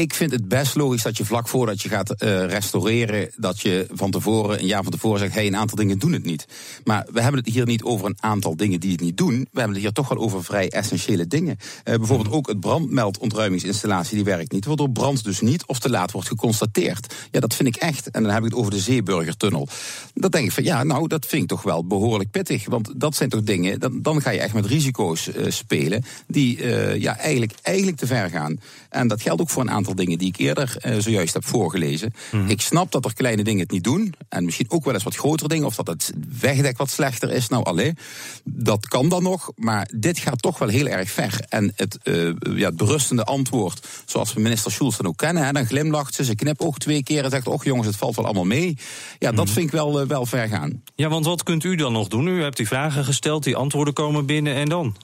Ik 0.00 0.14
vind 0.14 0.32
het 0.32 0.48
best 0.48 0.74
logisch 0.74 1.02
dat 1.02 1.16
je 1.16 1.24
vlak 1.24 1.48
voordat 1.48 1.82
je 1.82 1.88
gaat 1.88 2.22
uh, 2.22 2.44
restaureren, 2.46 3.30
dat 3.36 3.60
je 3.60 3.86
van 3.92 4.10
tevoren, 4.10 4.58
een 4.58 4.66
jaar 4.66 4.82
van 4.82 4.92
tevoren 4.92 5.18
zegt: 5.18 5.32
hé, 5.32 5.38
hey, 5.38 5.46
een 5.46 5.56
aantal 5.56 5.76
dingen 5.76 5.98
doen 5.98 6.12
het 6.12 6.24
niet. 6.24 6.46
Maar 6.84 7.06
we 7.12 7.20
hebben 7.20 7.40
het 7.44 7.52
hier 7.52 7.66
niet 7.66 7.82
over 7.82 8.06
een 8.06 8.16
aantal 8.20 8.56
dingen 8.56 8.80
die 8.80 8.92
het 8.92 9.00
niet 9.00 9.16
doen. 9.16 9.48
We 9.52 9.58
hebben 9.58 9.74
het 9.74 9.82
hier 9.82 9.92
toch 9.92 10.08
wel 10.08 10.18
over 10.18 10.44
vrij 10.44 10.70
essentiële 10.70 11.26
dingen. 11.26 11.56
Uh, 11.84 11.96
bijvoorbeeld 11.96 12.30
ook 12.30 12.48
het 12.48 12.60
brandmeldontruimingsinstallatie, 12.60 14.14
die 14.14 14.24
werkt 14.24 14.52
niet. 14.52 14.64
Waardoor 14.64 14.90
brand 14.90 15.24
dus 15.24 15.40
niet 15.40 15.66
of 15.66 15.78
te 15.78 15.90
laat 15.90 16.10
wordt 16.10 16.28
geconstateerd. 16.28 17.14
Ja, 17.30 17.40
dat 17.40 17.54
vind 17.54 17.68
ik 17.68 17.76
echt. 17.76 18.10
En 18.10 18.22
dan 18.22 18.32
heb 18.32 18.44
ik 18.44 18.50
het 18.50 18.58
over 18.58 18.70
de 18.70 18.78
Zeeburgertunnel. 18.78 19.68
Dat 20.14 20.32
denk 20.32 20.46
ik 20.46 20.52
van 20.52 20.64
ja, 20.64 20.84
nou, 20.84 21.08
dat 21.08 21.26
vind 21.26 21.42
ik 21.42 21.48
toch 21.48 21.62
wel 21.62 21.86
behoorlijk 21.86 22.30
pittig. 22.30 22.68
Want 22.68 22.92
dat 22.96 23.16
zijn 23.16 23.28
toch 23.28 23.42
dingen, 23.42 23.80
dan, 23.80 24.02
dan 24.02 24.22
ga 24.22 24.30
je 24.30 24.40
echt 24.40 24.54
met 24.54 24.66
risico's 24.66 25.28
uh, 25.28 25.50
spelen 25.50 26.04
die 26.26 26.68
ja, 26.98 27.18
eigenlijk, 27.18 27.52
eigenlijk 27.62 27.96
te 27.96 28.06
ver 28.06 28.30
gaan. 28.30 28.60
En 28.88 29.08
dat 29.08 29.22
geldt 29.22 29.40
ook 29.40 29.50
voor 29.50 29.62
een 29.62 29.70
aantal 29.70 29.89
aantal 29.90 30.04
dingen 30.04 30.18
die 30.18 30.28
ik 30.28 30.36
eerder 30.36 30.76
uh, 30.86 30.98
zojuist 30.98 31.34
heb 31.34 31.46
voorgelezen. 31.46 32.14
Mhm. 32.32 32.48
Ik 32.48 32.60
snap 32.60 32.92
dat 32.92 33.04
er 33.04 33.14
kleine 33.14 33.44
dingen 33.44 33.60
het 33.60 33.70
niet 33.70 33.84
doen. 33.84 34.14
En 34.28 34.44
misschien 34.44 34.70
ook 34.70 34.84
wel 34.84 34.94
eens 34.94 35.02
wat 35.02 35.16
grotere 35.16 35.48
dingen. 35.48 35.66
Of 35.66 35.76
dat 35.76 35.88
het 35.88 36.12
wegdek 36.40 36.78
wat 36.78 36.90
slechter 36.90 37.30
is. 37.30 37.48
Nou, 37.48 37.64
alleen. 37.64 37.96
Dat 38.44 38.88
kan 38.88 39.08
dan 39.08 39.22
nog. 39.22 39.52
Maar 39.56 39.88
dit 39.94 40.18
gaat 40.18 40.42
toch 40.42 40.58
wel 40.58 40.68
heel 40.68 40.86
erg 40.86 41.10
ver. 41.10 41.44
En 41.48 41.72
het, 41.76 41.98
uh, 42.04 42.32
ja, 42.56 42.66
het 42.66 42.76
berustende 42.76 43.24
antwoord, 43.24 43.86
zoals 44.04 44.32
we 44.32 44.40
minister 44.40 44.72
Schulz 44.72 44.96
dan 44.96 45.06
ook 45.06 45.16
kennen. 45.16 45.44
Hè, 45.44 45.52
dan 45.52 45.66
glimlacht 45.66 46.14
ze, 46.14 46.24
ze 46.24 46.34
knipt 46.34 46.60
ook 46.60 46.78
twee 46.78 47.02
keer 47.02 47.24
en 47.24 47.30
zegt: 47.30 47.46
Och 47.46 47.64
jongens, 47.64 47.86
het 47.86 47.96
valt 47.96 48.16
wel 48.16 48.24
allemaal 48.24 48.44
mee. 48.44 48.76
Ja, 49.18 49.32
dat 49.32 49.44
mhm. 49.44 49.54
vind 49.54 49.66
ik 49.66 49.72
wel, 49.72 50.00
uh, 50.00 50.06
wel 50.06 50.26
ver 50.26 50.48
gaan. 50.48 50.82
Ja, 50.94 51.08
want 51.08 51.24
wat 51.24 51.42
kunt 51.42 51.64
u 51.64 51.74
dan 51.74 51.92
nog 51.92 52.08
doen? 52.08 52.26
U 52.26 52.42
hebt 52.42 52.56
die 52.56 52.66
vragen 52.66 53.04
gesteld, 53.04 53.44
die 53.44 53.56
antwoorden 53.56 53.94
komen 53.94 54.26
binnen 54.26 54.54
en 54.54 54.68
dan? 54.68 54.96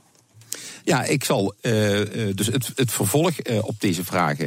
Ja, 0.87 1.05
ik 1.05 1.25
zal. 1.25 1.55
Uh, 1.63 1.73
dus 2.35 2.47
het, 2.47 2.73
het 2.75 2.91
vervolg 2.91 3.33
uh, 3.43 3.59
op 3.65 3.81
deze 3.81 4.05
vragen 4.05 4.47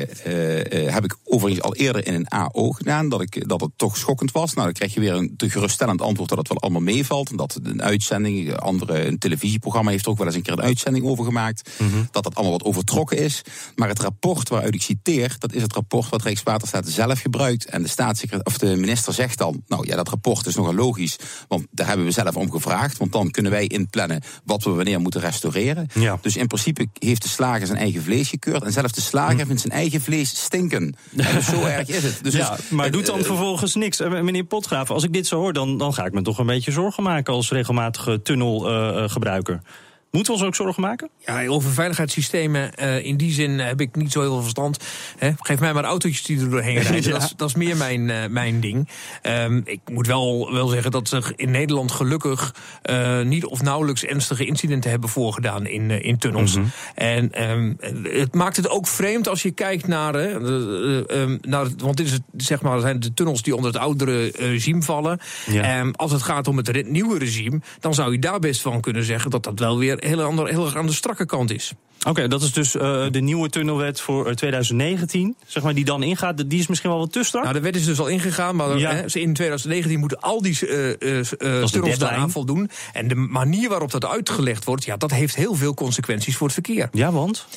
heb 0.93 1.03
ik 1.03 1.15
overigens 1.23 1.65
al 1.65 1.75
eerder 1.75 2.07
in 2.07 2.13
een 2.13 2.27
AO 2.27 2.71
gedaan. 2.71 3.09
Dat, 3.09 3.21
ik, 3.21 3.47
dat 3.47 3.61
het 3.61 3.71
toch 3.75 3.97
schokkend 3.97 4.31
was. 4.31 4.53
Nou, 4.53 4.65
dan 4.65 4.73
krijg 4.73 4.93
je 4.93 4.99
weer 4.99 5.13
een 5.13 5.33
te 5.37 5.49
geruststellend 5.49 6.01
antwoord 6.01 6.29
dat 6.29 6.37
het 6.37 6.47
wel 6.47 6.57
allemaal 6.57 6.81
meevalt. 6.81 7.29
En 7.29 7.37
dat 7.37 7.59
een 7.63 7.83
uitzending, 7.83 8.55
andere, 8.55 9.05
een 9.05 9.17
televisieprogramma 9.17 9.91
heeft 9.91 10.05
er 10.05 10.11
ook 10.11 10.17
wel 10.17 10.27
eens 10.27 10.35
een 10.35 10.41
keer 10.41 10.53
een 10.53 10.61
uitzending 10.61 11.05
over 11.05 11.25
gemaakt. 11.25 11.69
Mm 11.77 11.89
-hmm. 11.89 12.07
Dat 12.11 12.23
dat 12.23 12.35
allemaal 12.35 12.57
wat 12.57 12.67
overtrokken 12.67 13.17
is. 13.17 13.41
Maar 13.75 13.87
het 13.87 13.99
rapport 13.99 14.49
waaruit 14.49 14.75
ik 14.75 14.81
citeer, 14.81 15.35
dat 15.39 15.53
is 15.53 15.61
het 15.61 15.73
rapport 15.73 16.09
wat 16.09 16.23
Rijkswaterstaat 16.23 16.87
zelf 16.87 17.19
gebruikt. 17.19 17.65
En 17.65 17.81
de 17.81 17.89
staatssecretaris 17.89 18.53
of 18.53 18.57
de 18.57 18.75
minister 18.75 19.13
zegt 19.13 19.37
dan: 19.37 19.63
Nou 19.67 19.87
ja, 19.87 19.95
dat 19.95 20.09
rapport 20.09 20.45
is 20.45 20.55
nogal 20.55 20.75
logisch. 20.75 21.15
Want 21.47 21.67
daar 21.71 21.87
hebben 21.87 22.05
we 22.05 22.11
zelf 22.11 22.35
om 22.35 22.51
gevraagd. 22.51 22.97
Want 22.97 23.11
dan 23.11 23.31
kunnen 23.31 23.51
wij 23.51 23.67
inplannen 23.67 24.21
wat 24.43 24.63
we 24.63 24.69
wanneer 24.69 24.99
moeten 24.99 25.21
restaureren. 25.21 25.87
Ja. 25.93 26.17
Dus 26.29 26.37
in 26.37 26.47
principe 26.47 26.87
heeft 26.99 27.21
de 27.21 27.29
slager 27.29 27.67
zijn 27.67 27.79
eigen 27.79 28.03
vlees 28.03 28.29
gekeurd. 28.29 28.63
En 28.63 28.71
zelfs 28.71 28.93
de 28.93 29.01
slager 29.01 29.39
hm. 29.39 29.45
vindt 29.45 29.61
zijn 29.61 29.73
eigen 29.73 30.01
vlees 30.01 30.29
stinken. 30.29 30.95
dus 31.11 31.45
zo 31.45 31.63
erg 31.77 31.87
is 31.87 32.03
het. 32.03 32.19
Dus 32.23 32.33
ja, 32.33 32.57
maar 32.69 32.91
doet 32.91 33.05
dan 33.05 33.23
vervolgens 33.23 33.75
niks. 33.75 33.99
Eh, 33.99 34.21
meneer 34.21 34.43
Potgraaf, 34.43 34.91
als 34.91 35.03
ik 35.03 35.13
dit 35.13 35.27
zo 35.27 35.39
hoor, 35.39 35.53
dan, 35.53 35.77
dan 35.77 35.93
ga 35.93 36.05
ik 36.05 36.13
me 36.13 36.21
toch 36.21 36.37
een 36.37 36.45
beetje 36.45 36.71
zorgen 36.71 37.03
maken 37.03 37.33
als 37.33 37.51
regelmatige 37.51 38.21
tunnelgebruiker. 38.21 39.61
Moeten 40.11 40.33
we 40.33 40.39
ons 40.39 40.47
ook 40.47 40.55
zorgen 40.55 40.81
maken? 40.81 41.09
Ja, 41.25 41.47
over 41.47 41.71
veiligheidssystemen 41.71 42.71
uh, 42.79 43.05
in 43.05 43.17
die 43.17 43.31
zin 43.31 43.59
heb 43.59 43.81
ik 43.81 43.95
niet 43.95 44.11
zo 44.11 44.19
heel 44.19 44.31
veel 44.31 44.41
verstand. 44.41 44.77
Hè. 45.17 45.31
Geef 45.37 45.59
mij 45.59 45.73
maar 45.73 45.83
autootjes 45.83 46.23
die 46.23 46.39
er 46.39 46.49
doorheen 46.49 46.81
rijden. 46.81 47.11
dat, 47.11 47.23
is, 47.23 47.33
dat, 47.35 47.49
is, 47.49 47.55
meer 47.55 47.77
mijn, 47.77 48.09
uh, 48.09 48.25
mijn 48.29 48.59
ding. 48.59 48.89
Um, 49.23 49.61
ik 49.65 49.79
moet 49.91 50.07
wel, 50.07 50.53
wel 50.53 50.67
zeggen 50.67 50.91
dat 50.91 51.07
zich 51.07 51.35
in 51.35 51.51
Nederland 51.51 51.91
gelukkig 51.91 52.55
uh, 52.89 53.21
niet 53.21 53.45
of 53.45 53.61
nauwelijks 53.61 54.03
ernstige 54.03 54.45
incidenten 54.45 54.89
hebben 54.89 55.09
voorgedaan 55.09 55.67
in, 55.67 55.91
in 55.91 56.17
tunnels. 56.17 56.55
Mm 56.55 56.61
-hmm. 56.61 56.71
En 56.95 57.49
um, 57.49 57.77
het 58.03 58.33
maakt 58.33 58.55
het 58.55 58.69
ook 58.69 58.87
vreemd 58.87 59.27
als 59.27 59.41
je 59.41 59.51
kijkt 59.51 59.87
naar, 59.87 60.15
um, 60.15 61.39
naar 61.41 61.67
want 61.77 61.97
dit 61.97 62.05
is 62.05 62.11
het, 62.11 62.21
zeg 62.37 62.61
maar, 62.61 62.79
zijn 62.79 62.99
de 62.99 63.13
tunnels 63.13 63.41
die 63.41 63.55
onder 63.55 63.71
het 63.71 63.81
oudere 63.81 64.31
regime 64.35 64.81
vallen. 64.81 65.19
Ja. 65.45 65.91
als 65.91 66.11
het 66.11 66.21
gaat 66.21 66.47
om 66.47 66.57
het 66.57 66.87
nieuwe 66.89 67.17
regime, 67.17 67.61
dan 67.79 67.93
zou 67.93 68.11
je 68.11 68.19
daar 68.19 68.39
best 68.39 68.61
van 68.61 68.81
kunnen 68.81 69.03
zeggen 69.03 69.31
dat 69.31 69.43
dat 69.43 69.59
wel 69.59 69.77
weer 69.77 69.98
heel, 69.99 70.21
ander, 70.21 70.47
heel 70.47 70.65
erg 70.65 70.75
aan 70.75 70.85
de 70.85 70.93
strakke 70.93 71.25
kant 71.25 71.51
is. 71.51 71.73
Oké, 72.07 72.27
dat 72.27 72.41
is 72.41 72.53
dus 72.53 72.75
uh, 72.75 73.05
de 73.11 73.19
nieuwe 73.19 73.49
tunnelwet 73.49 74.01
voor 74.01 74.35
2019, 74.35 75.35
zeg 75.45 75.63
maar, 75.63 75.73
die 75.73 75.85
dan 75.85 76.03
ingaat. 76.03 76.49
Die 76.49 76.59
is 76.59 76.67
misschien 76.67 76.89
wel 76.89 76.99
wat 76.99 77.11
te 77.11 77.23
strak? 77.23 77.43
Nou, 77.43 77.55
de 77.55 77.61
wet 77.61 77.75
is 77.75 77.85
dus 77.85 77.99
al 77.99 78.07
ingegaan, 78.07 78.55
maar 78.55 78.77
ja. 78.77 78.91
hè, 78.93 79.01
in 79.01 79.33
2019 79.33 79.99
moeten 79.99 80.19
al 80.19 80.41
die 80.41 80.57
uh, 80.61 80.87
uh, 80.87 81.65
tunnels 81.65 81.97
daaraan 81.97 82.31
voldoen. 82.31 82.69
En 82.93 83.07
de 83.07 83.15
manier 83.15 83.69
waarop 83.69 83.91
dat 83.91 84.05
uitgelegd 84.05 84.65
wordt, 84.65 84.85
ja, 84.85 84.97
dat 84.97 85.11
heeft 85.11 85.35
heel 85.35 85.55
veel 85.55 85.73
consequenties 85.73 86.37
voor 86.37 86.47
het 86.47 86.55
verkeer. 86.55 86.89
Ja, 86.91 87.11
want? 87.11 87.47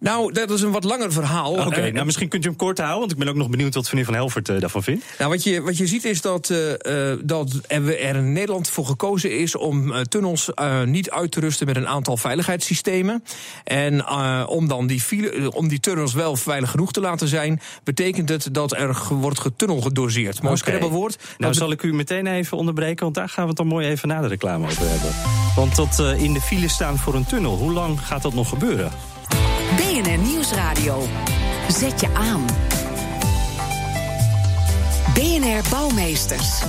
Nou, 0.00 0.32
dat 0.32 0.50
is 0.50 0.60
een 0.60 0.70
wat 0.70 0.84
langer 0.84 1.12
verhaal. 1.12 1.52
Oké, 1.52 1.66
okay, 1.66 1.90
nou 1.90 2.04
misschien 2.04 2.28
kunt 2.28 2.44
u 2.44 2.48
hem 2.48 2.56
kort 2.56 2.78
houden, 2.78 2.98
want 2.98 3.12
ik 3.12 3.18
ben 3.18 3.28
ook 3.28 3.34
nog 3.34 3.50
benieuwd 3.50 3.74
wat 3.74 3.88
meneer 3.88 4.04
Van 4.04 4.14
Helvert 4.14 4.48
uh, 4.48 4.60
daarvan 4.60 4.82
vindt. 4.82 5.04
Nou, 5.18 5.30
wat 5.30 5.42
je, 5.42 5.60
wat 5.60 5.76
je 5.76 5.86
ziet 5.86 6.04
is 6.04 6.20
dat, 6.20 6.50
uh, 6.50 7.12
dat 7.22 7.60
er 7.66 8.00
in 8.00 8.32
Nederland 8.32 8.70
voor 8.70 8.86
gekozen 8.86 9.38
is 9.38 9.56
om 9.56 10.02
tunnels 10.08 10.50
niet 10.84 11.10
uit 11.10 11.30
te 11.30 11.40
rusten 11.40 11.66
met 11.66 11.76
een 11.76 11.88
aantal 11.88 12.16
veiligheidssystemen. 12.16 13.24
En 13.64 14.08
om 14.46 14.68
dan 14.68 14.86
die, 14.86 15.00
file, 15.00 15.52
om 15.52 15.68
die 15.68 15.80
tunnels 15.80 16.12
wel 16.12 16.36
veilig 16.36 16.70
genoeg 16.70 16.92
te 16.92 17.00
laten 17.00 17.28
zijn, 17.28 17.60
betekent 17.84 18.28
het 18.28 18.48
dat 18.52 18.72
er 18.72 19.02
wordt 19.10 19.40
getunnel 19.40 19.80
gedoseerd. 19.80 20.42
Mooi 20.42 20.60
okay. 20.60 20.80
woord. 20.80 21.18
Nou, 21.38 21.54
zal 21.54 21.70
ik 21.70 21.82
u 21.82 21.94
meteen 21.94 22.26
even 22.26 22.56
onderbreken, 22.56 23.02
want 23.02 23.14
daar 23.14 23.28
gaan 23.28 23.42
we 23.42 23.48
het 23.48 23.58
dan 23.58 23.66
mooi 23.66 23.86
even 23.86 24.08
na 24.08 24.20
de 24.20 24.28
reclame 24.28 24.66
over 24.66 24.88
hebben. 24.88 25.14
Want 25.56 25.76
dat 25.76 26.18
in 26.18 26.32
de 26.32 26.40
file 26.40 26.68
staan 26.68 26.98
voor 26.98 27.14
een 27.14 27.26
tunnel, 27.26 27.56
hoe 27.56 27.72
lang 27.72 28.00
gaat 28.00 28.22
dat 28.22 28.34
nog 28.34 28.48
gebeuren? 28.48 28.92
BNR 29.76 30.18
Nieuwsradio. 30.18 31.06
Zet 31.68 32.00
je 32.00 32.08
aan. 32.14 32.46
BNR 35.14 35.68
Bouwmeesters. 35.70 36.62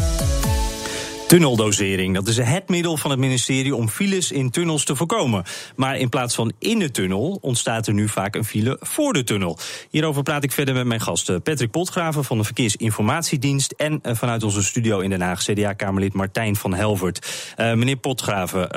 Tunneldosering, 1.29 2.15
dat 2.15 2.27
is 2.27 2.37
het 2.37 2.69
middel 2.69 2.97
van 2.97 3.11
het 3.11 3.19
ministerie 3.19 3.75
om 3.75 3.89
files 3.89 4.31
in 4.31 4.49
tunnels 4.49 4.83
te 4.83 4.95
voorkomen. 4.95 5.43
Maar 5.75 5.97
in 5.97 6.09
plaats 6.09 6.35
van 6.35 6.51
in 6.59 6.79
de 6.79 6.91
tunnel 6.91 7.37
ontstaat 7.41 7.87
er 7.87 7.93
nu 7.93 8.07
vaak 8.07 8.35
een 8.35 8.45
file 8.45 8.77
voor 8.79 9.13
de 9.13 9.23
tunnel. 9.23 9.57
Hierover 9.89 10.23
praat 10.23 10.43
ik 10.43 10.51
verder 10.51 10.73
met 10.73 10.85
mijn 10.85 11.01
gast 11.01 11.29
eh, 11.29 11.35
Patrick 11.43 11.71
Potgraven 11.71 12.23
van 12.23 12.37
de 12.37 12.43
Verkeersinformatiedienst 12.43 13.71
en 13.71 13.99
eh, 14.01 14.15
vanuit 14.15 14.43
onze 14.43 14.63
studio 14.63 14.99
in 14.99 15.09
Den 15.09 15.21
Haag 15.21 15.43
CDA-Kamerlid 15.43 16.13
Martijn 16.13 16.55
van 16.55 16.73
Helvert. 16.73 17.53
Uh, 17.57 17.73
meneer 17.73 17.97
Potgraven, 17.97 18.69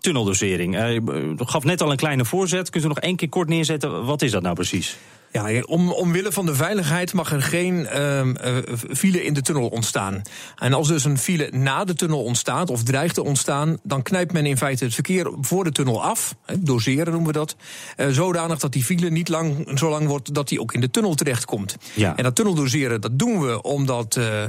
tunneldosering. 0.00 0.76
Uh, 0.76 1.00
gaf 1.36 1.64
net 1.64 1.80
al 1.80 1.90
een 1.90 1.96
kleine 1.96 2.24
voorzet. 2.24 2.70
Kunt 2.70 2.84
u 2.84 2.88
nog 2.88 3.00
één 3.00 3.16
keer 3.16 3.28
kort 3.28 3.48
neerzetten? 3.48 4.04
Wat 4.04 4.22
is 4.22 4.30
dat 4.30 4.42
nou 4.42 4.54
precies? 4.54 4.96
Ja, 5.34 5.60
om, 5.60 5.92
omwille 5.92 6.32
van 6.32 6.46
de 6.46 6.54
veiligheid 6.54 7.12
mag 7.12 7.32
er 7.32 7.42
geen 7.42 7.88
uh, 7.94 8.28
file 8.92 9.24
in 9.24 9.34
de 9.34 9.42
tunnel 9.42 9.68
ontstaan. 9.68 10.22
En 10.56 10.72
als 10.72 10.88
dus 10.88 11.04
een 11.04 11.18
file 11.18 11.48
na 11.52 11.84
de 11.84 11.94
tunnel 11.94 12.22
ontstaat 12.22 12.70
of 12.70 12.82
dreigt 12.82 13.14
te 13.14 13.24
ontstaan, 13.24 13.78
dan 13.82 14.02
knijpt 14.02 14.32
men 14.32 14.46
in 14.46 14.56
feite 14.56 14.84
het 14.84 14.94
verkeer 14.94 15.32
voor 15.40 15.64
de 15.64 15.72
tunnel 15.72 16.02
af. 16.02 16.34
He, 16.44 16.62
doseren 16.62 17.12
noemen 17.12 17.32
we 17.32 17.38
dat. 17.38 17.56
Uh, 17.96 18.08
zodanig 18.08 18.58
dat 18.58 18.72
die 18.72 18.84
file 18.84 19.10
niet 19.10 19.28
lang, 19.28 19.78
zo 19.78 19.90
lang 19.90 20.06
wordt 20.06 20.34
dat 20.34 20.48
die 20.48 20.60
ook 20.60 20.72
in 20.72 20.80
de 20.80 20.90
tunnel 20.90 21.14
terechtkomt. 21.14 21.76
Ja. 21.94 22.16
En 22.16 22.22
dat 22.22 22.34
tunneldoseren, 22.34 23.00
dat 23.00 23.18
doen 23.18 23.40
we 23.40 23.62
omdat 23.62 24.16
uh, 24.16 24.42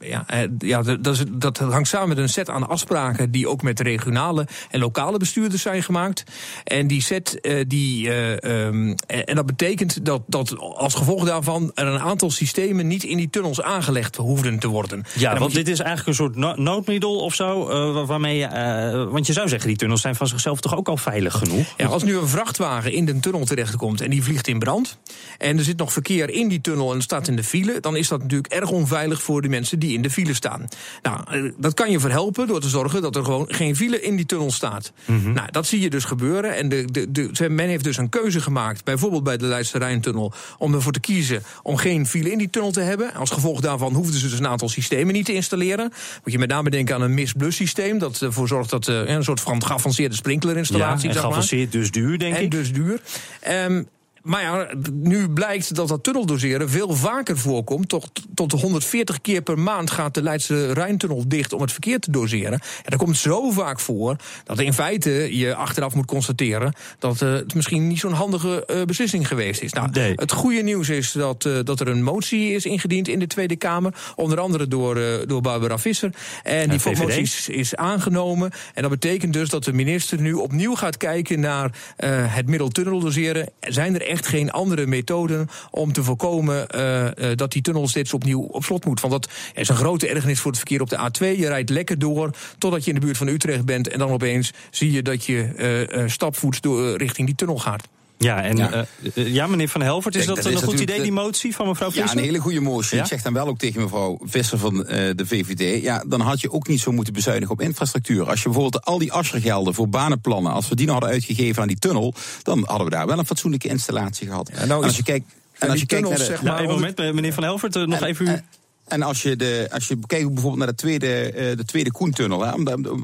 ja, 0.00 0.26
ja, 0.58 0.82
dat, 0.82 1.24
dat 1.30 1.58
hangt 1.58 1.88
samen 1.88 2.08
met 2.08 2.18
een 2.18 2.28
set 2.28 2.50
aan 2.50 2.68
afspraken 2.68 3.30
die 3.30 3.48
ook 3.48 3.62
met 3.62 3.80
regionale 3.80 4.46
en 4.70 4.80
lokale 4.80 5.18
bestuurders 5.18 5.62
zijn 5.62 5.82
gemaakt. 5.82 6.24
En 6.64 6.86
die 6.86 7.02
set, 7.02 7.38
die, 7.66 8.10
um, 8.48 8.94
en 9.06 9.34
dat 9.34 9.46
betekent 9.46 10.04
dat 10.04 10.21
dat, 10.26 10.58
als 10.58 10.94
gevolg 10.94 11.24
daarvan 11.24 11.70
er 11.74 11.86
een 11.86 12.00
aantal 12.00 12.30
systemen 12.30 12.86
niet 12.86 13.04
in 13.04 13.16
die 13.16 13.30
tunnels 13.30 13.62
aangelegd 13.62 14.16
hoefden 14.16 14.58
te 14.58 14.68
worden. 14.68 15.04
Ja, 15.18 15.38
want 15.38 15.54
dit 15.54 15.68
is 15.68 15.78
eigenlijk 15.78 16.08
een 16.08 16.24
soort 16.24 16.58
noodmiddel 16.58 17.16
of 17.16 17.34
zo, 17.34 17.70
uh, 17.70 18.06
waarmee 18.06 18.38
je, 18.38 18.46
uh, 18.46 19.12
want 19.12 19.26
je 19.26 19.32
zou 19.32 19.48
zeggen, 19.48 19.68
die 19.68 19.78
tunnels 19.78 20.00
zijn 20.00 20.14
van 20.14 20.26
zichzelf 20.26 20.60
toch 20.60 20.76
ook 20.76 20.88
al 20.88 20.96
veilig 20.96 21.34
genoeg? 21.38 21.66
Ja, 21.76 21.86
als 21.86 22.02
nu 22.02 22.16
een 22.16 22.28
vrachtwagen 22.28 22.92
in 22.92 23.04
de 23.04 23.20
tunnel 23.20 23.44
terechtkomt 23.44 24.00
en 24.00 24.10
die 24.10 24.22
vliegt 24.22 24.48
in 24.48 24.58
brand, 24.58 24.98
en 25.38 25.58
er 25.58 25.64
zit 25.64 25.76
nog 25.76 25.92
verkeer 25.92 26.30
in 26.30 26.48
die 26.48 26.60
tunnel 26.60 26.94
en 26.94 27.02
staat 27.02 27.28
in 27.28 27.36
de 27.36 27.44
file, 27.44 27.80
dan 27.80 27.96
is 27.96 28.08
dat 28.08 28.22
natuurlijk 28.22 28.52
erg 28.52 28.70
onveilig 28.70 29.22
voor 29.22 29.42
de 29.42 29.48
mensen 29.48 29.78
die 29.78 29.92
in 29.92 30.02
de 30.02 30.10
file 30.10 30.34
staan. 30.34 30.68
Nou, 31.02 31.20
eh, 31.30 31.52
dat 31.56 31.74
kan 31.74 31.90
je 31.90 32.00
verhelpen 32.00 32.46
door 32.46 32.60
te 32.60 32.68
zorgen 32.68 33.02
dat 33.02 33.16
er 33.16 33.24
gewoon 33.24 33.46
geen 33.48 33.76
file 33.76 34.00
in 34.00 34.16
die 34.16 34.26
tunnel 34.26 34.50
staat. 34.50 34.92
Mm 35.04 35.22
-hmm. 35.22 35.32
Nou, 35.32 35.50
dat 35.50 35.66
zie 35.66 35.80
je 35.80 35.90
dus 35.90 36.04
gebeuren. 36.04 36.56
En 36.56 36.68
de, 36.68 36.84
de, 36.90 37.10
de, 37.10 37.48
men 37.48 37.68
heeft 37.68 37.84
dus 37.84 37.96
een 37.96 38.08
keuze 38.08 38.40
gemaakt, 38.40 38.84
bijvoorbeeld 38.84 39.24
bij 39.24 39.36
de 39.36 39.46
Leidse 39.46 39.78
Rijntunnel 39.78 40.11
om 40.58 40.74
ervoor 40.74 40.92
te 40.92 41.00
kiezen 41.00 41.42
om 41.62 41.76
geen 41.76 42.06
file 42.06 42.30
in 42.30 42.38
die 42.38 42.50
tunnel 42.50 42.70
te 42.70 42.80
hebben. 42.80 43.14
Als 43.14 43.30
gevolg 43.30 43.60
daarvan 43.60 43.94
hoefden 43.94 44.20
ze 44.20 44.28
dus 44.28 44.38
een 44.38 44.46
aantal 44.46 44.68
systemen 44.68 45.14
niet 45.14 45.24
te 45.24 45.32
installeren. 45.32 45.92
Moet 46.24 46.32
je 46.32 46.38
met 46.38 46.48
name 46.48 46.70
denken 46.70 46.94
aan 46.94 47.02
een 47.02 47.14
mis-blus 47.14 47.56
systeem. 47.56 47.98
Dat 47.98 48.20
ervoor 48.20 48.48
zorgt 48.48 48.70
dat 48.70 48.88
uh, 48.88 49.08
een 49.08 49.24
soort 49.24 49.40
van 49.40 49.64
geavanceerde 49.64 50.14
sprinklerinstallatie. 50.14 51.08
Ja, 51.08 51.14
en 51.14 51.20
geavanceerd 51.20 51.72
dus 51.72 51.90
duur, 51.90 52.18
denk 52.18 52.34
en 52.34 52.42
ik. 52.42 52.52
En 52.52 52.58
dus 52.58 52.72
duur. 52.72 53.00
Um, 53.48 53.88
maar 54.22 54.42
ja, 54.42 54.68
nu 54.92 55.28
blijkt 55.28 55.74
dat 55.74 55.88
dat 55.88 56.02
tunneldoseren 56.02 56.70
veel 56.70 56.94
vaker 56.94 57.38
voorkomt. 57.38 57.88
Tot, 57.88 58.10
tot 58.34 58.52
140 58.52 59.20
keer 59.20 59.42
per 59.42 59.58
maand 59.58 59.90
gaat 59.90 60.14
de 60.14 60.22
Leidse 60.22 60.72
Rijntunnel 60.72 61.24
dicht 61.28 61.52
om 61.52 61.60
het 61.60 61.72
verkeer 61.72 61.98
te 61.98 62.10
doseren. 62.10 62.52
En 62.52 62.60
dat 62.84 62.98
komt 62.98 63.16
zo 63.16 63.50
vaak 63.50 63.80
voor 63.80 64.16
dat 64.44 64.60
in 64.60 64.72
feite 64.72 65.36
je 65.36 65.54
achteraf 65.54 65.94
moet 65.94 66.06
constateren 66.06 66.72
dat 66.98 67.20
uh, 67.20 67.32
het 67.32 67.54
misschien 67.54 67.86
niet 67.86 67.98
zo'n 67.98 68.12
handige 68.12 68.64
uh, 68.70 68.82
beslissing 68.82 69.28
geweest 69.28 69.62
is. 69.62 69.72
Nou, 69.72 69.88
nee. 69.90 70.12
Het 70.16 70.32
goede 70.32 70.62
nieuws 70.62 70.88
is 70.88 71.12
dat, 71.12 71.44
uh, 71.44 71.58
dat 71.64 71.80
er 71.80 71.88
een 71.88 72.02
motie 72.02 72.52
is 72.52 72.64
ingediend 72.64 73.08
in 73.08 73.18
de 73.18 73.26
Tweede 73.26 73.56
Kamer. 73.56 73.94
Onder 74.16 74.40
andere 74.40 74.68
door, 74.68 75.00
door 75.26 75.40
Barbara 75.40 75.78
Visser. 75.78 76.10
En 76.42 76.68
die 76.68 76.80
motie 76.84 77.20
is, 77.20 77.48
is, 77.48 77.76
aangenomen. 77.76 78.50
En 78.74 78.82
dat 78.82 78.90
betekent 78.90 79.32
dus 79.32 79.48
dat 79.48 79.64
de 79.64 79.72
minister 79.72 80.20
nu 80.20 80.32
opnieuw 80.32 80.74
gaat 80.74 80.96
kijken 80.96 81.40
naar 81.40 81.70
het 82.06 82.46
middel 82.46 82.68
tunneldoseren. 82.68 83.48
Zijn 83.60 83.94
er 83.94 84.11
echt 84.12 84.26
geen 84.26 84.50
andere 84.50 84.86
methoden 84.86 85.48
om 85.70 85.92
te 85.92 86.02
voorkomen 86.02 86.66
uh, 86.74 87.04
uh, 87.04 87.10
dat 87.34 87.52
die 87.52 87.62
tunnel 87.62 87.88
steeds 87.88 88.12
opnieuw 88.12 88.40
op 88.40 88.64
slot 88.64 88.84
moet. 88.84 89.00
Want 89.00 89.12
dat 89.12 89.30
is 89.54 89.68
een 89.68 89.76
grote 89.76 90.08
ergernis 90.08 90.40
voor 90.40 90.50
het 90.50 90.60
verkeer 90.60 90.80
op 90.80 90.90
de 90.90 90.98
A2. 90.98 91.38
Je 91.38 91.48
rijdt 91.48 91.70
lekker 91.70 91.98
door 91.98 92.30
totdat 92.58 92.84
je 92.84 92.92
in 92.92 93.00
de 93.00 93.06
buurt 93.06 93.16
van 93.16 93.28
Utrecht 93.28 93.64
bent. 93.64 93.88
En 93.88 93.98
dan 93.98 94.10
opeens 94.10 94.52
zie 94.70 94.92
je 94.92 95.02
dat 95.02 95.24
je 95.24 95.88
uh, 95.88 96.08
stapvoets 96.08 96.60
door, 96.60 96.96
richting 96.96 97.26
die 97.26 97.36
tunnel 97.36 97.58
gaat. 97.58 97.88
Ja, 98.22 98.42
en 98.42 98.56
ja. 98.56 98.86
Uh, 99.14 99.34
ja, 99.34 99.46
meneer 99.46 99.68
Van 99.68 99.82
Helvert, 99.82 100.14
is 100.14 100.24
Kijk, 100.24 100.36
dat, 100.36 100.44
dat 100.44 100.62
een 100.62 100.68
goed 100.68 100.80
idee, 100.80 101.02
die 101.02 101.12
motie 101.12 101.54
van 101.54 101.66
mevrouw 101.66 101.90
Visser? 101.90 102.06
Ja, 102.06 102.12
een 102.12 102.24
hele 102.24 102.38
goede 102.38 102.60
motie. 102.60 102.96
Ja? 102.96 103.02
Ik 103.02 103.08
zeg 103.08 103.22
dan 103.22 103.32
wel 103.32 103.46
ook 103.46 103.58
tegen 103.58 103.82
mevrouw 103.82 104.18
Visser 104.24 104.58
van 104.58 104.76
uh, 104.76 104.86
de 104.86 105.26
VVD... 105.26 105.82
ja, 105.82 106.04
dan 106.06 106.20
had 106.20 106.40
je 106.40 106.52
ook 106.52 106.68
niet 106.68 106.80
zo 106.80 106.92
moeten 106.92 107.12
bezuinigen 107.12 107.52
op 107.52 107.60
infrastructuur. 107.60 108.28
Als 108.28 108.42
je 108.42 108.48
bijvoorbeeld 108.48 108.84
al 108.84 108.98
die 108.98 109.12
assergelden 109.12 109.74
voor 109.74 109.88
banenplannen... 109.88 110.52
als 110.52 110.68
we 110.68 110.74
die 110.74 110.86
nou 110.86 110.98
hadden 110.98 111.16
uitgegeven 111.16 111.62
aan 111.62 111.68
die 111.68 111.78
tunnel... 111.78 112.14
dan 112.42 112.64
hadden 112.66 112.84
we 112.84 112.90
daar 112.90 113.06
wel 113.06 113.18
een 113.18 113.26
fatsoenlijke 113.26 113.68
installatie 113.68 114.26
gehad. 114.26 114.50
Ja, 114.54 114.64
nou, 114.64 114.80
en 114.80 114.86
als 114.86 114.96
je 114.96 115.02
kijkt... 115.02 115.26
En 115.58 115.70
als 115.70 115.80
je 115.80 115.86
kijkt 115.86 116.08
naar 116.08 116.18
de, 116.18 116.24
zeg 116.24 116.42
maar, 116.42 116.52
nou, 116.52 116.64
een 116.64 116.74
moment, 116.74 116.98
meneer 116.98 117.32
Van 117.32 117.42
Helvert, 117.42 117.74
nog 117.74 118.00
en, 118.00 118.06
even... 118.06 118.44
En, 118.86 119.02
als 119.02 119.22
je, 119.22 119.36
de, 119.36 119.68
als 119.72 119.88
je 119.88 119.98
kijkt 120.06 120.26
bijvoorbeeld 120.26 120.56
naar 120.56 120.66
de 120.66 120.74
tweede, 120.74 121.32
uh, 121.34 121.56
de 121.56 121.64
tweede 121.64 121.92
Koentunnel, 121.92 122.40
hè, 122.40 122.52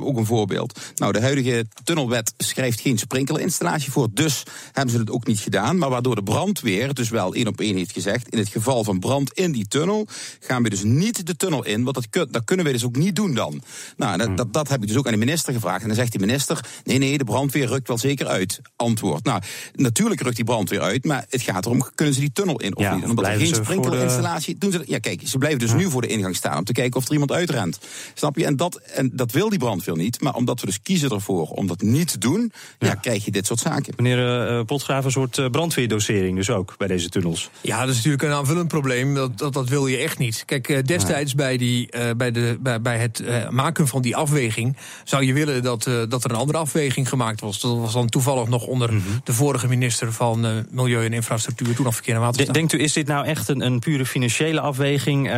ook 0.01 0.17
een 0.17 0.27
voorbeeld. 0.27 0.81
Nou, 0.95 1.13
de 1.13 1.21
huidige 1.21 1.67
tunnelwet 1.85 2.33
schrijft 2.37 2.81
geen 2.81 2.99
sprinklerinstallatie 2.99 3.91
voor, 3.91 4.09
dus 4.13 4.43
hebben 4.73 4.95
ze 4.95 5.01
het 5.01 5.11
ook 5.11 5.27
niet 5.27 5.41
gedaan. 5.41 5.79
Maar 5.79 5.91
waardoor 5.91 6.15
de 6.15 6.23
brandweer 6.23 6.95
dus 6.95 7.09
wel 7.09 7.35
één 7.35 7.47
op 7.47 7.61
één 7.61 7.77
heeft 7.77 7.93
gezegd, 7.93 8.29
in 8.29 8.39
het 8.39 8.49
geval 8.49 8.85
van 8.85 8.99
brand 8.99 9.33
in 9.33 9.53
die 9.53 9.69
tunnel, 9.69 10.07
gaan 10.41 10.63
we 10.63 10.71
dus 10.71 10.83
niet 10.83 11.27
de 11.27 11.37
tunnel 11.37 11.65
in, 11.65 11.85
want 11.85 12.09
dat, 12.11 12.33
dat 12.33 12.45
kunnen 12.45 12.67
we 12.67 12.73
dus 12.73 12.85
ook 12.85 12.97
niet 12.97 13.17
doen 13.17 13.35
dan. 13.35 13.63
Nou, 13.97 14.19
dat, 14.19 14.27
hmm. 14.27 14.37
dat, 14.37 14.53
dat 14.53 14.69
heb 14.69 14.83
ik 14.83 14.89
dus 14.89 14.97
ook 14.97 15.07
aan 15.07 15.13
de 15.13 15.19
minister 15.19 15.53
gevraagd. 15.53 15.81
En 15.81 15.87
dan 15.87 15.97
zegt 15.97 16.13
de 16.13 16.19
minister, 16.19 16.65
nee, 16.85 16.99
nee, 16.99 17.19
de 17.19 17.25
brandweer 17.25 17.67
rukt 17.67 17.89
wel 17.89 17.99
zeker 17.99 18.27
uit. 18.27 18.61
Antwoord. 18.77 19.25
Nou, 19.25 19.43
natuurlijk 19.75 20.21
rukt 20.21 20.37
die 20.37 20.45
brandweer 20.45 20.81
uit, 20.81 21.05
maar 21.05 21.25
het 21.29 21.43
gaat 21.43 21.67
erom, 21.67 21.85
kunnen 21.95 22.15
ze 22.15 22.21
die 22.21 22.33
tunnel 22.33 22.61
in 22.61 22.77
of 22.77 22.83
ja, 22.83 22.95
niet? 22.95 23.05
Omdat 23.05 23.27
er 23.27 23.39
geen 23.39 23.55
sprinklerinstallatie, 23.55 24.59
doen 24.59 24.73
ze 24.73 24.83
Ja, 24.87 24.99
kijk, 24.99 25.21
ze 25.25 25.39
blijven 25.39 25.59
dus 25.59 25.68
dus 25.73 25.83
nu 25.83 25.91
voor 25.91 26.03
de 26.03 26.09
ingang 26.09 26.37
staan 26.37 26.59
om 26.59 26.65
te 26.65 26.73
kijken 26.73 27.01
of 27.01 27.07
er 27.07 27.13
iemand 27.13 27.33
uitrent. 27.33 27.79
Snap 28.15 28.37
je? 28.37 28.45
En 28.45 28.57
dat, 28.57 28.77
en 28.77 29.11
dat 29.13 29.33
wil 29.33 29.49
die 29.49 29.59
brandweer 29.59 29.97
niet. 29.97 30.21
Maar 30.21 30.35
omdat 30.35 30.61
we 30.61 30.67
dus 30.67 30.83
kiezen 30.83 31.11
ervoor 31.11 31.49
om 31.49 31.67
dat 31.67 31.81
niet 31.81 32.11
te 32.11 32.19
doen, 32.19 32.53
ja. 32.79 32.95
krijg 32.95 33.25
je 33.25 33.31
dit 33.31 33.47
soort 33.47 33.61
zaken. 33.61 33.95
Meneer 33.97 34.51
uh, 34.59 34.65
Potgraaf, 34.65 35.05
een 35.05 35.11
soort 35.11 35.51
brandweerdosering 35.51 36.37
dus 36.37 36.51
ook 36.51 36.75
bij 36.77 36.89
deze 36.89 37.09
tunnels. 37.09 37.51
Ja, 37.61 37.81
dat 37.81 37.89
is 37.89 37.97
natuurlijk 37.97 38.23
een 38.23 38.33
aanvullend 38.33 38.69
probleem. 38.69 39.15
Dat, 39.15 39.39
dat, 39.39 39.53
dat 39.53 39.69
wil 39.69 39.87
je 39.87 39.97
echt 39.97 40.19
niet. 40.19 40.43
Kijk, 40.47 40.87
destijds 40.87 41.35
bij, 41.35 41.57
die, 41.57 41.89
bij, 42.17 42.31
de, 42.31 42.59
bij, 42.61 42.81
bij 42.81 42.99
het 42.99 43.23
maken 43.51 43.89
van 43.89 44.03
die 44.03 44.17
afweging 44.17 44.77
zou 45.05 45.25
je 45.25 45.33
willen 45.33 45.63
dat, 45.63 45.91
dat 46.09 46.25
er 46.25 46.31
een 46.31 46.37
andere 46.37 46.59
afweging 46.59 47.09
gemaakt 47.09 47.41
was. 47.41 47.61
Dat 47.61 47.79
was 47.79 47.93
dan 47.93 48.09
toevallig 48.09 48.49
nog 48.49 48.67
onder 48.67 48.93
mhm. 48.93 49.03
de 49.25 49.33
vorige 49.33 49.69
minister 49.69 50.13
van 50.13 50.65
Milieu 50.71 51.05
en 51.05 51.13
Infrastructuur, 51.13 51.75
toen 51.75 51.85
nog 51.85 51.95
Verkeer 51.95 52.15
en 52.15 52.21
Waterstaat. 52.21 52.55
Denkt 52.55 52.73
u, 52.73 52.81
is 52.81 52.93
dit 52.93 53.07
nou 53.07 53.27
echt 53.27 53.49
een, 53.49 53.61
een 53.61 53.79
pure 53.79 54.07
financiële 54.07 54.61
afweging? 54.61 55.29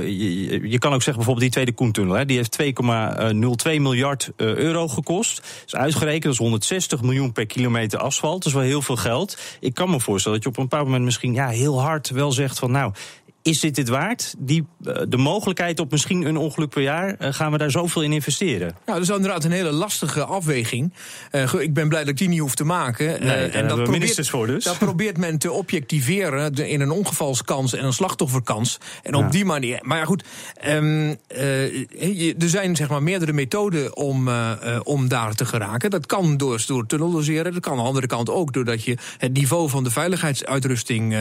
Je, 0.00 0.68
je, 0.68 0.78
kan 0.78 0.92
ook 0.92 1.02
zeggen 1.02 1.14
bijvoorbeeld 1.14 1.40
die 1.40 1.50
tweede 1.50 1.72
Koentunnel, 1.72 2.14
hè, 2.14 2.24
die 2.24 2.36
heeft 2.36 2.62
2,02 2.62 3.80
miljard 3.80 4.30
euro 4.36 4.88
gekost. 4.88 5.62
is 5.66 5.74
uitgerekend, 5.74 6.22
dat 6.22 6.32
is 6.32 6.38
160 6.38 7.02
miljoen 7.02 7.32
per 7.32 7.46
kilometer 7.46 7.98
asfalt. 7.98 8.42
Dat 8.42 8.46
is 8.46 8.52
wel 8.52 8.62
heel 8.62 8.82
veel 8.82 8.96
geld. 8.96 9.38
Ik 9.60 9.74
kan 9.74 9.90
me 9.90 10.00
voorstellen 10.00 10.36
dat 10.38 10.46
je 10.46 10.52
op 10.52 10.58
een 10.58 10.68
bepaald 10.68 10.86
moment 10.86 11.04
misschien 11.04 11.34
ja, 11.34 11.48
heel 11.48 11.80
hard 11.80 12.10
wel 12.10 12.32
zegt 12.32 12.58
van 12.58 12.70
nou, 12.70 12.92
is 13.42 13.60
dit 13.60 13.76
het 13.76 13.88
waard? 13.88 14.34
Die, 14.38 14.66
eh, 14.84 15.02
de 15.08 15.16
mogelijkheid 15.16 15.80
op 15.80 15.90
misschien 15.90 16.26
een 16.26 16.36
ongeluk 16.36 16.68
per 16.68 16.82
jaar, 16.82 17.14
eh, 17.14 17.32
gaan 17.32 17.52
we 17.52 17.58
daar 17.58 17.70
zoveel 17.70 18.02
in 18.02 18.12
investeren? 18.12 18.76
Nou, 18.86 18.98
dat 18.98 19.08
is 19.08 19.14
inderdaad 19.14 19.44
een 19.44 19.50
hele 19.50 19.72
lastige 19.72 20.24
afweging. 20.24 20.92
Uh, 21.32 21.52
ik 21.58 21.74
ben 21.74 21.88
blij 21.88 22.00
dat 22.00 22.08
ik 22.08 22.16
die 22.16 22.28
niet 22.28 22.40
hoef 22.40 22.54
te 22.54 22.64
maken. 22.64 23.06
Nee, 23.06 23.20
uh, 23.20 23.54
en 23.54 23.66
dat 23.66 23.76
probeert, 23.76 23.88
ministers 23.88 24.30
voor 24.30 24.46
dus. 24.46 24.64
Dat 24.64 24.78
probeert 24.78 25.16
men 25.16 25.38
te 25.38 25.52
objectiveren 25.52 26.54
in 26.54 26.80
een 26.80 26.90
ongevalskans 26.90 27.74
en 27.74 27.84
een 27.84 27.92
slachtofferkans. 27.92 28.78
En 29.02 29.14
op 29.14 29.32
die 29.32 29.44
manier. 29.44 29.78
Maar 29.82 29.98
ja, 29.98 30.04
goed. 30.04 30.24
Um, 30.66 31.16
uh, 31.36 32.42
er 32.42 32.48
zijn 32.48 32.76
zeg 32.76 32.88
maar 32.88 33.02
meerdere 33.02 33.32
methoden 33.32 33.96
om, 33.96 34.30
om 34.82 35.08
daar 35.08 35.34
te 35.34 35.44
geraken. 35.44 35.90
Dat 35.90 36.06
kan 36.06 36.36
door, 36.36 36.62
door 36.66 36.86
tunneldoseren. 36.86 37.52
Dat 37.52 37.62
kan 37.62 37.72
aan 37.72 37.78
de 37.78 37.84
andere 37.84 38.06
kant 38.06 38.30
ook 38.30 38.52
doordat 38.52 38.84
je 38.84 38.96
het 39.18 39.32
niveau 39.32 39.68
van 39.68 39.84
de 39.84 39.90
veiligheidsuitrusting 39.90 41.16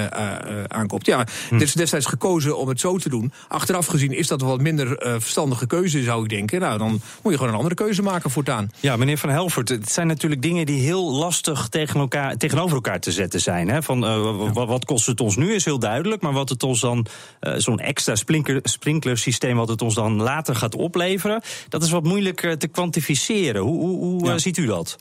aankoopt. 0.68 1.06
Ja, 1.06 1.26
hm. 1.50 1.56
er 1.56 1.62
is 1.62 2.06
destijds 2.08 2.40
gekozen 2.42 2.58
om 2.58 2.68
het 2.68 2.80
zo 2.80 2.98
te 2.98 3.10
doen. 3.10 3.32
Achteraf 3.48 3.86
gezien 3.86 4.12
is 4.12 4.28
dat 4.28 4.42
een 4.42 4.48
wat 4.48 4.62
minder 4.62 5.06
uh, 5.06 5.12
verstandige 5.12 5.68
keuze, 5.68 6.04
zou 6.04 6.24
ik 6.24 6.30
denken. 6.30 6.60
Nou, 6.60 6.78
dan 6.78 6.90
moet 6.92 7.32
je 7.32 7.38
gewoon 7.38 7.48
een 7.48 7.58
andere 7.58 7.76
keuze 7.76 8.02
maken 8.02 8.30
voortaan. 8.30 8.70
Ja, 8.80 8.96
meneer 8.96 9.18
Van 9.18 9.30
Helvert, 9.30 9.70
het 9.70 9.92
zijn 9.92 10.08
natuurlijk 10.08 10.42
dingen 10.42 10.66
die 10.66 10.82
heel 10.82 11.12
lastig 11.12 11.68
tegen 11.68 12.00
elkaar, 12.00 12.38
tegenover 12.38 12.76
elkaar 12.76 13.00
te 13.00 13.12
zetten 13.12 13.42
zijn. 13.42 13.70
Hè? 13.70 13.84
Van, 13.84 14.04
uh, 14.04 14.54
Wat 14.54 14.86
kost 14.86 15.06
het 15.06 15.22
ons 15.22 15.36
nu 15.36 15.54
is 15.54 15.66
heel 15.66 15.80
duidelijk, 15.80 16.22
maar 16.22 16.34
wat 16.34 16.50
het 16.50 16.64
ons 16.64 16.80
dan, 16.80 17.06
uh, 17.42 17.54
zo'n 17.58 17.80
extra 17.80 18.16
sprinkler, 18.16 18.60
sprinklersysteem, 18.64 19.56
wat 19.58 19.68
het 19.68 19.82
ons 19.82 19.96
dan 19.96 20.22
later 20.22 20.56
gaat 20.56 20.76
opleveren, 20.76 21.42
dat 21.70 21.84
is 21.84 21.90
wat 21.90 22.04
moeilijk 22.04 22.56
te 22.58 22.68
kwantificeren. 22.68 23.62
Hoe, 23.62 23.80
hoe, 23.80 24.30
hoe 24.30 24.40
ziet 24.40 24.58
u 24.58 24.66
dat? 24.66 24.98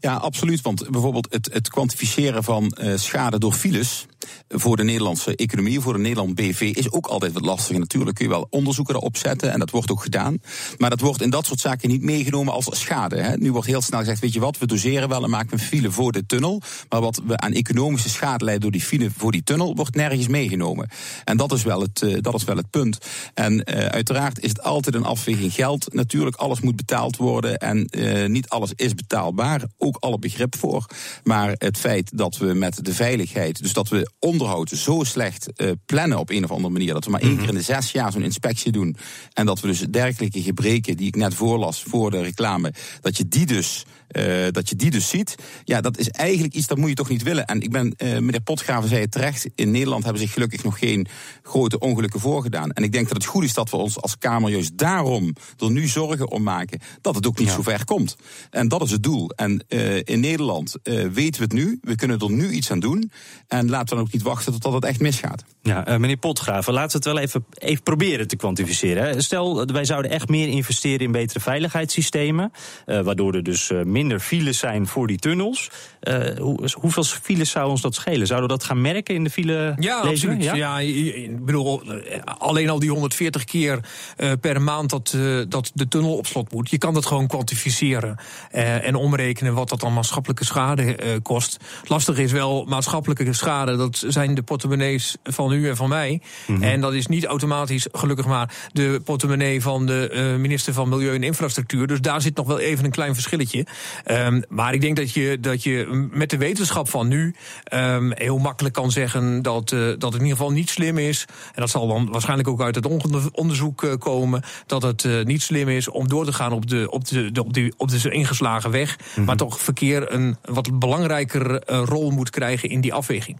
Ja, 0.00 0.14
absoluut. 0.14 0.60
Want 0.60 0.90
bijvoorbeeld 0.90 1.26
het, 1.30 1.48
het 1.52 1.68
kwantificeren 1.68 2.44
van 2.44 2.76
uh, 2.80 2.96
schade 2.96 3.38
door 3.38 3.52
files 3.52 4.06
voor 4.48 4.76
de 4.76 4.84
Nederlandse 4.84 5.36
economie, 5.36 5.80
voor 5.80 5.92
de 5.92 5.98
Nederland 5.98 6.34
BV, 6.34 6.60
is 6.60 6.92
ook 6.92 7.06
altijd 7.06 7.32
wat 7.32 7.44
lastig. 7.44 7.78
natuurlijk 7.78 8.16
kun 8.16 8.24
je 8.24 8.30
wel 8.30 8.46
onderzoeken 8.50 8.94
erop 8.94 9.16
zetten 9.16 9.52
en 9.52 9.58
dat 9.58 9.70
wordt 9.70 9.90
ook 9.90 10.02
gedaan. 10.02 10.38
Maar 10.78 10.90
dat 10.90 11.00
wordt 11.00 11.22
in 11.22 11.30
dat 11.30 11.46
soort 11.46 11.60
zaken 11.60 11.88
niet 11.88 12.02
meegenomen 12.02 12.52
als 12.52 12.68
schade. 12.70 13.16
Hè. 13.16 13.36
Nu 13.36 13.52
wordt 13.52 13.66
heel 13.66 13.82
snel 13.82 13.98
gezegd, 13.98 14.20
weet 14.20 14.32
je 14.32 14.40
wat, 14.40 14.58
we 14.58 14.66
doseren 14.66 15.08
wel 15.08 15.24
en 15.24 15.30
maken 15.30 15.52
een 15.52 15.64
file 15.64 15.90
voor 15.90 16.12
de 16.12 16.26
tunnel. 16.26 16.62
Maar 16.88 17.00
wat 17.00 17.22
we 17.26 17.36
aan 17.36 17.52
economische 17.52 18.08
schade 18.08 18.44
leiden 18.44 18.70
door 18.70 18.80
die 18.80 18.88
file 18.88 19.10
voor 19.16 19.32
die 19.32 19.42
tunnel, 19.42 19.74
wordt 19.74 19.94
nergens 19.94 20.28
meegenomen. 20.28 20.88
En 21.24 21.36
dat 21.36 21.52
is 21.52 21.62
wel 21.62 21.80
het, 21.80 22.02
uh, 22.02 22.16
dat 22.20 22.34
is 22.34 22.44
wel 22.44 22.56
het 22.56 22.70
punt. 22.70 22.98
En 23.34 23.52
uh, 23.52 23.84
uiteraard 23.86 24.40
is 24.40 24.48
het 24.48 24.62
altijd 24.62 24.94
een 24.94 25.04
afweging 25.04 25.52
geld. 25.52 25.94
Natuurlijk, 25.94 26.36
alles 26.36 26.60
moet 26.60 26.76
betaald 26.76 27.16
worden 27.16 27.58
en 27.58 27.88
uh, 27.90 28.26
niet 28.26 28.48
alles 28.48 28.72
is 28.74 28.94
betaalbaar. 28.94 29.62
Ook 29.78 29.96
alle 29.96 30.18
begrip 30.18 30.56
voor. 30.56 30.86
Maar 31.24 31.54
het 31.58 31.78
feit 31.78 32.18
dat 32.18 32.36
we 32.38 32.54
met 32.54 32.84
de 32.84 32.94
veiligheid, 32.94 33.62
dus 33.62 33.72
dat 33.72 33.88
we 33.88 34.09
onderhoud 34.18 34.68
zo 34.68 35.04
slecht 35.04 35.48
uh, 35.56 35.70
plannen 35.86 36.18
op 36.18 36.30
een 36.30 36.44
of 36.44 36.50
andere 36.50 36.72
manier. 36.72 36.92
Dat 36.92 37.04
we 37.04 37.10
maar 37.10 37.20
één 37.20 37.30
mhm. 37.30 37.40
keer 37.40 37.48
in 37.48 37.54
de 37.54 37.62
zes 37.62 37.92
jaar 37.92 38.12
zo'n 38.12 38.22
inspectie 38.22 38.72
doen. 38.72 38.96
En 39.32 39.46
dat 39.46 39.60
we 39.60 39.66
dus 39.66 39.80
dergelijke 39.80 40.42
gebreken 40.42 40.96
die 40.96 41.06
ik 41.06 41.16
net 41.16 41.34
voorlas 41.34 41.82
voor 41.82 42.10
de 42.10 42.22
reclame, 42.22 42.72
dat 43.00 43.16
je 43.16 43.28
die 43.28 43.46
dus 43.46 43.84
uh, 44.16 44.46
dat 44.50 44.68
je 44.68 44.76
die 44.76 44.90
dus 44.90 45.08
ziet. 45.08 45.34
Ja, 45.64 45.80
dat 45.80 45.98
is 45.98 46.08
eigenlijk 46.08 46.54
iets 46.54 46.66
dat 46.66 46.78
moet 46.78 46.88
je 46.88 46.94
toch 46.94 47.08
niet 47.08 47.22
willen. 47.22 47.46
En 47.46 47.60
ik 47.60 47.70
ben, 47.70 47.94
uh, 47.98 48.12
meneer 48.12 48.40
Potgraven 48.40 48.88
zei 48.88 49.00
het 49.00 49.10
terecht, 49.10 49.48
in 49.54 49.70
Nederland 49.70 50.04
hebben 50.04 50.22
zich 50.22 50.32
gelukkig 50.32 50.64
nog 50.64 50.78
geen 50.78 51.06
grote 51.42 51.78
ongelukken 51.78 52.20
voorgedaan. 52.20 52.70
En 52.70 52.82
ik 52.82 52.92
denk 52.92 53.08
dat 53.08 53.16
het 53.16 53.26
goed 53.26 53.44
is 53.44 53.54
dat 53.54 53.70
we 53.70 53.76
ons 53.76 54.00
als 54.00 54.18
Kamer 54.18 54.50
juist 54.50 54.78
daarom 54.78 55.34
er 55.58 55.70
nu 55.70 55.86
zorgen 55.86 56.30
om 56.30 56.42
maken 56.42 56.80
dat 57.00 57.14
het 57.14 57.26
ook 57.26 57.38
niet 57.38 57.50
zo 57.50 57.62
ver 57.62 57.84
komt. 57.84 58.16
En 58.50 58.68
dat 58.68 58.82
is 58.82 58.90
het 58.90 59.02
doel. 59.02 59.30
En 59.30 59.64
uh, 59.68 59.96
in 59.96 60.20
Nederland 60.20 60.74
weten 61.12 61.14
we 61.14 61.42
het 61.42 61.52
nu, 61.52 61.78
we 61.82 61.96
kunnen 61.96 62.18
er 62.18 62.30
nu 62.30 62.50
iets 62.50 62.70
aan 62.70 62.80
doen. 62.80 63.10
En 63.48 63.70
laten 63.70 63.88
we 63.88 63.94
dan 63.94 64.04
ook 64.04 64.12
niet 64.12 64.22
wachten 64.22 64.60
tot 64.60 64.72
het 64.74 64.84
echt 64.84 65.00
misgaat. 65.00 65.44
Ja, 65.62 65.98
meneer 65.98 66.16
Potgraven, 66.16 66.72
laten 66.72 66.90
we 66.90 66.96
het 66.96 67.16
wel 67.16 67.24
even, 67.24 67.44
even 67.54 67.82
proberen 67.82 68.28
te 68.28 68.36
kwantificeren. 68.36 69.22
Stel, 69.22 69.66
wij 69.66 69.84
zouden 69.84 70.10
echt 70.10 70.28
meer 70.28 70.48
investeren 70.48 71.00
in 71.00 71.12
betere 71.12 71.40
veiligheidssystemen, 71.40 72.52
waardoor 72.84 73.34
er 73.34 73.42
dus 73.42 73.70
meer 73.84 73.99
minder 74.00 74.20
files 74.20 74.58
zijn 74.58 74.86
voor 74.86 75.06
die 75.06 75.18
tunnels. 75.18 75.70
Uh, 76.02 76.38
hoe, 76.38 76.68
hoeveel 76.72 77.02
files 77.02 77.50
zou 77.50 77.70
ons 77.70 77.80
dat 77.80 77.94
schelen? 77.94 78.26
Zouden 78.26 78.48
we 78.48 78.56
dat 78.56 78.64
gaan 78.64 78.80
merken 78.80 79.14
in 79.14 79.24
de 79.24 79.30
file? 79.30 79.74
Ja, 79.78 79.98
absoluut. 79.98 80.42
Ja? 80.42 80.54
ja? 80.54 80.78
ik 80.78 81.44
bedoel, 81.44 81.82
eh, 81.82 82.20
alleen 82.38 82.70
al 82.70 82.78
die 82.78 82.90
140 82.90 83.44
keer 83.44 83.80
uh, 84.16 84.32
per 84.40 84.62
maand 84.62 84.90
dat, 84.90 85.12
uh, 85.16 85.44
dat 85.48 85.70
de 85.74 85.88
tunnel 85.88 86.16
op 86.16 86.26
slot 86.26 86.52
moet. 86.52 86.70
Je 86.70 86.78
kan 86.78 86.94
dat 86.94 87.06
gewoon 87.06 87.26
kwantificeren 87.26 88.16
en 88.50 88.94
omrekenen 88.94 89.54
wat 89.54 89.68
dat 89.68 89.80
dan 89.80 89.92
maatschappelijke 89.92 90.44
schade 90.44 90.96
kost. 91.22 91.56
Lastig 91.84 92.18
is 92.18 92.32
wel, 92.32 92.64
maatschappelijke 92.64 93.32
schade, 93.32 93.76
dat 93.76 94.04
zijn 94.08 94.34
de 94.34 94.42
portemonnees 94.42 95.16
van 95.22 95.52
u 95.52 95.68
en 95.68 95.76
van 95.76 95.88
mij. 95.88 96.20
Mm 96.46 96.54
-hmm. 96.54 96.64
En 96.64 96.80
dat 96.80 96.94
is 96.94 97.06
niet 97.06 97.24
automatisch, 97.24 97.86
gelukkig 97.92 98.26
maar, 98.26 98.54
de 98.72 99.00
portemonnee 99.04 99.62
van 99.62 99.86
de 99.86 100.36
minister 100.38 100.72
van 100.72 100.88
Milieu 100.88 101.14
en 101.14 101.22
Infrastructuur. 101.22 101.86
Dus 101.86 102.00
daar 102.00 102.22
zit 102.22 102.36
nog 102.36 102.46
wel 102.46 102.58
even 102.58 102.84
een 102.84 102.90
klein 102.90 103.14
verschilletje. 103.14 103.66
Um, 104.10 104.42
maar 104.48 104.74
ik 104.74 104.80
denk 104.80 104.96
dat 104.96 105.12
je, 105.12 105.40
dat 105.40 105.62
je 105.62 106.08
met 106.12 106.30
de 106.30 106.36
wetenschap 106.36 106.88
van 106.88 107.08
nu 107.08 107.34
um, 107.72 108.12
heel 108.14 108.38
makkelijk 108.38 108.74
kan 108.74 108.90
zeggen 108.90 109.42
dat, 109.42 109.72
uh, 109.72 109.80
dat 109.80 110.02
het 110.02 110.14
in 110.14 110.20
ieder 110.20 110.36
geval 110.36 110.50
niet 110.52 110.70
slim 110.70 110.98
is. 110.98 111.24
En 111.54 111.60
dat 111.60 111.70
zal 111.70 111.88
dan 111.88 112.10
waarschijnlijk 112.10 112.48
ook 112.48 112.62
uit 112.62 112.74
het 112.74 112.86
onderzoek 113.32 113.82
uh, 113.82 113.94
komen. 113.98 114.42
Dat 114.66 114.82
het 114.82 115.04
uh, 115.04 115.24
niet 115.24 115.42
slim 115.42 115.68
is 115.68 115.88
om 115.88 116.08
door 116.08 116.24
te 116.24 116.32
gaan 116.32 116.52
op 116.52 116.68
de, 116.68 116.90
op 116.90 117.08
de, 117.08 117.32
de 117.32 117.44
op 117.44 117.52
de, 117.52 117.72
op 117.76 117.88
de 117.88 118.10
ingeslagen 118.10 118.70
weg. 118.70 118.98
Mm 118.98 119.04
-hmm. 119.14 119.24
Maar 119.24 119.36
toch 119.36 119.60
verkeer 119.60 120.12
een 120.12 120.36
wat 120.44 120.78
belangrijker 120.78 121.64
rol 121.70 122.10
moet 122.10 122.30
krijgen 122.30 122.68
in 122.68 122.80
die 122.80 122.94
afweging. 122.94 123.38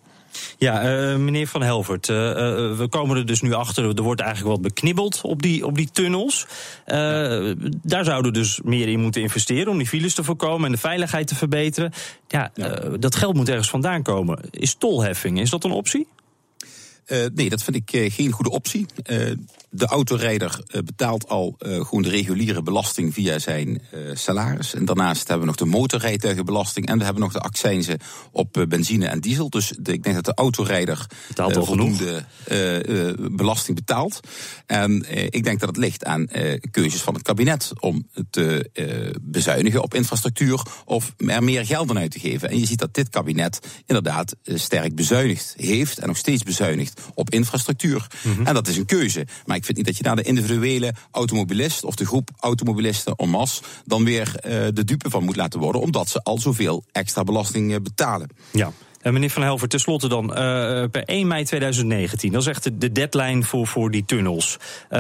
Ja, 0.59 1.11
uh, 1.11 1.17
meneer 1.17 1.47
Van 1.47 1.63
Helvert, 1.63 2.09
uh, 2.09 2.17
uh, 2.17 2.33
we 2.77 2.87
komen 2.91 3.17
er 3.17 3.27
dus 3.27 3.41
nu 3.41 3.53
achter. 3.53 3.97
Er 3.97 4.03
wordt 4.03 4.21
eigenlijk 4.21 4.53
wat 4.53 4.63
beknibbeld 4.63 5.21
op 5.23 5.43
die, 5.43 5.67
op 5.67 5.77
die 5.77 5.91
tunnels. 5.93 6.47
daar 7.83 8.05
zouden 8.05 8.33
we 8.33 8.39
dus 8.39 8.61
meer 8.65 8.89
in 8.89 9.01
moeten 9.01 9.23
investeren 9.23 9.69
om 9.73 9.79
die 9.79 9.87
files 9.87 10.15
te 10.15 10.25
voorkomen 10.25 10.67
en 10.67 10.73
de 10.73 10.79
veiligheid 10.79 11.27
te 11.27 11.35
verbeteren. 11.35 11.93
Ja, 12.29 12.51
ja. 12.55 12.69
dat 12.99 13.15
geld 13.15 13.35
moet 13.35 13.49
ergens 13.49 13.71
vandaan 13.71 14.03
komen. 14.03 14.39
Is 14.51 14.75
tolheffing, 14.75 15.41
is 15.41 15.51
dat 15.51 15.65
een 15.65 15.71
optie? 15.71 16.07
Nee, 17.35 17.49
dat 17.49 17.63
vind 17.63 17.77
ik 17.77 18.13
geen 18.13 18.31
goede 18.31 18.51
optie 18.51 18.87
de 19.73 19.87
autorijder 19.87 20.65
betaalt 20.85 21.29
al 21.29 21.55
gewoon 21.59 22.03
de 22.03 22.09
reguliere 22.09 22.63
belasting 22.63 23.15
via 23.15 23.39
zijn 23.39 23.83
salaris. 24.13 24.75
En 24.75 24.85
daarnaast 24.85 25.29
hebben 25.29 25.41
we 25.41 25.47
nog 25.47 25.57
de 25.57 25.65
motorrijtuigenbelasting 25.65 26.87
en 26.87 26.99
we 26.99 27.05
hebben 27.05 27.23
nog 27.23 27.33
de 27.33 27.41
accijnzen 27.41 27.99
op 28.33 28.65
benzine 28.69 29.07
en 29.07 29.21
diesel. 29.21 29.51
Dus 29.51 29.73
de, 29.79 29.93
ik 29.93 30.03
denk 30.03 30.15
dat 30.15 30.25
de 30.25 30.35
autorijder 30.35 31.07
betaalt 31.29 31.57
al 31.57 31.65
voldoende 31.65 32.25
belasting 33.31 33.77
betaalt. 33.77 34.21
En 34.67 35.05
ik 35.33 35.45
denk 35.45 35.61
dat 35.61 35.69
het 35.69 35.79
ligt 35.79 36.05
aan 36.05 36.29
keuzes 36.71 37.01
van 37.01 37.15
het 37.15 37.23
kabinet 37.23 37.71
om 37.81 38.09
te 38.31 38.71
bezuinigen 39.23 39.83
op 39.83 39.95
infrastructuur 39.95 40.63
of 40.85 41.15
er 41.17 41.45
meer 41.45 41.67
geld 41.67 41.91
aan 41.91 41.99
uit 41.99 42.11
te 42.11 42.19
geven. 42.19 42.51
En 42.51 42.59
je 42.59 42.67
ziet 42.67 42.79
dat 42.79 42.95
dit 42.95 43.09
kabinet 43.09 43.59
inderdaad 43.87 44.37
sterk 44.45 44.95
bezuinigd 44.95 45.55
heeft 45.57 45.99
en 45.99 46.07
nog 46.07 46.17
steeds 46.17 46.43
bezuinigt 46.43 47.00
op 47.15 47.31
infrastructuur. 47.31 48.07
Mm 48.23 48.35
-hmm. 48.35 48.47
En 48.47 48.55
dat 48.55 48.69
is 48.69 48.77
een 48.77 48.87
keuze. 48.87 49.27
Maar 49.47 49.57
ik 49.57 49.65
vind 49.65 49.77
niet 49.77 49.87
dat 49.87 49.97
je 49.97 50.03
daar 50.03 50.17
de 50.17 50.23
individuele 50.23 50.95
automobilist 51.11 51.85
of 51.85 51.95
de 51.95 52.07
groep 52.07 52.31
automobilisten 52.41 53.15
en 53.17 53.29
masse 53.29 53.63
dan 53.85 54.05
weer 54.05 54.27
uh, 54.35 54.53
de 54.75 54.85
dupe 54.85 55.11
van 55.11 55.25
moet 55.25 55.37
laten 55.37 55.61
worden, 55.61 55.81
omdat 55.81 56.09
ze 56.09 56.23
al 56.23 56.39
zoveel 56.39 56.85
extra 56.93 57.25
belasting 57.25 57.71
uh, 57.71 57.77
betalen. 57.83 58.29
Ja. 58.53 58.73
Meneer 59.03 59.31
Van 59.31 59.43
Helver, 59.43 59.69
tenslotte 59.69 60.09
dan. 60.09 60.25
Uh, 60.25 60.37
per 60.91 61.05
1 61.05 61.27
mei 61.27 61.45
2019, 61.45 62.33
dat 62.33 62.41
is 62.41 62.47
echt 62.47 62.65
de, 62.65 62.79
de 62.79 62.93
deadline 62.93 63.43
voor, 63.43 63.67
voor 63.67 63.91
die 63.91 64.05
tunnels. 64.05 64.57
Uh, 64.91 64.99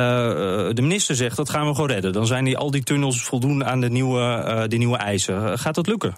de 0.72 0.82
minister 0.82 1.16
zegt 1.16 1.36
dat 1.36 1.50
gaan 1.50 1.66
we 1.66 1.74
gewoon 1.74 1.90
redden. 1.90 2.12
Dan 2.12 2.26
zijn 2.26 2.44
die, 2.44 2.56
al 2.56 2.70
die 2.70 2.82
tunnels 2.82 3.22
voldoen 3.22 3.64
aan 3.64 3.80
de 3.80 3.90
nieuwe, 3.90 4.66
de 4.68 4.76
nieuwe 4.76 4.96
eisen. 4.96 5.58
gaat 5.58 5.74
dat 5.74 5.86
lukken? 5.86 6.16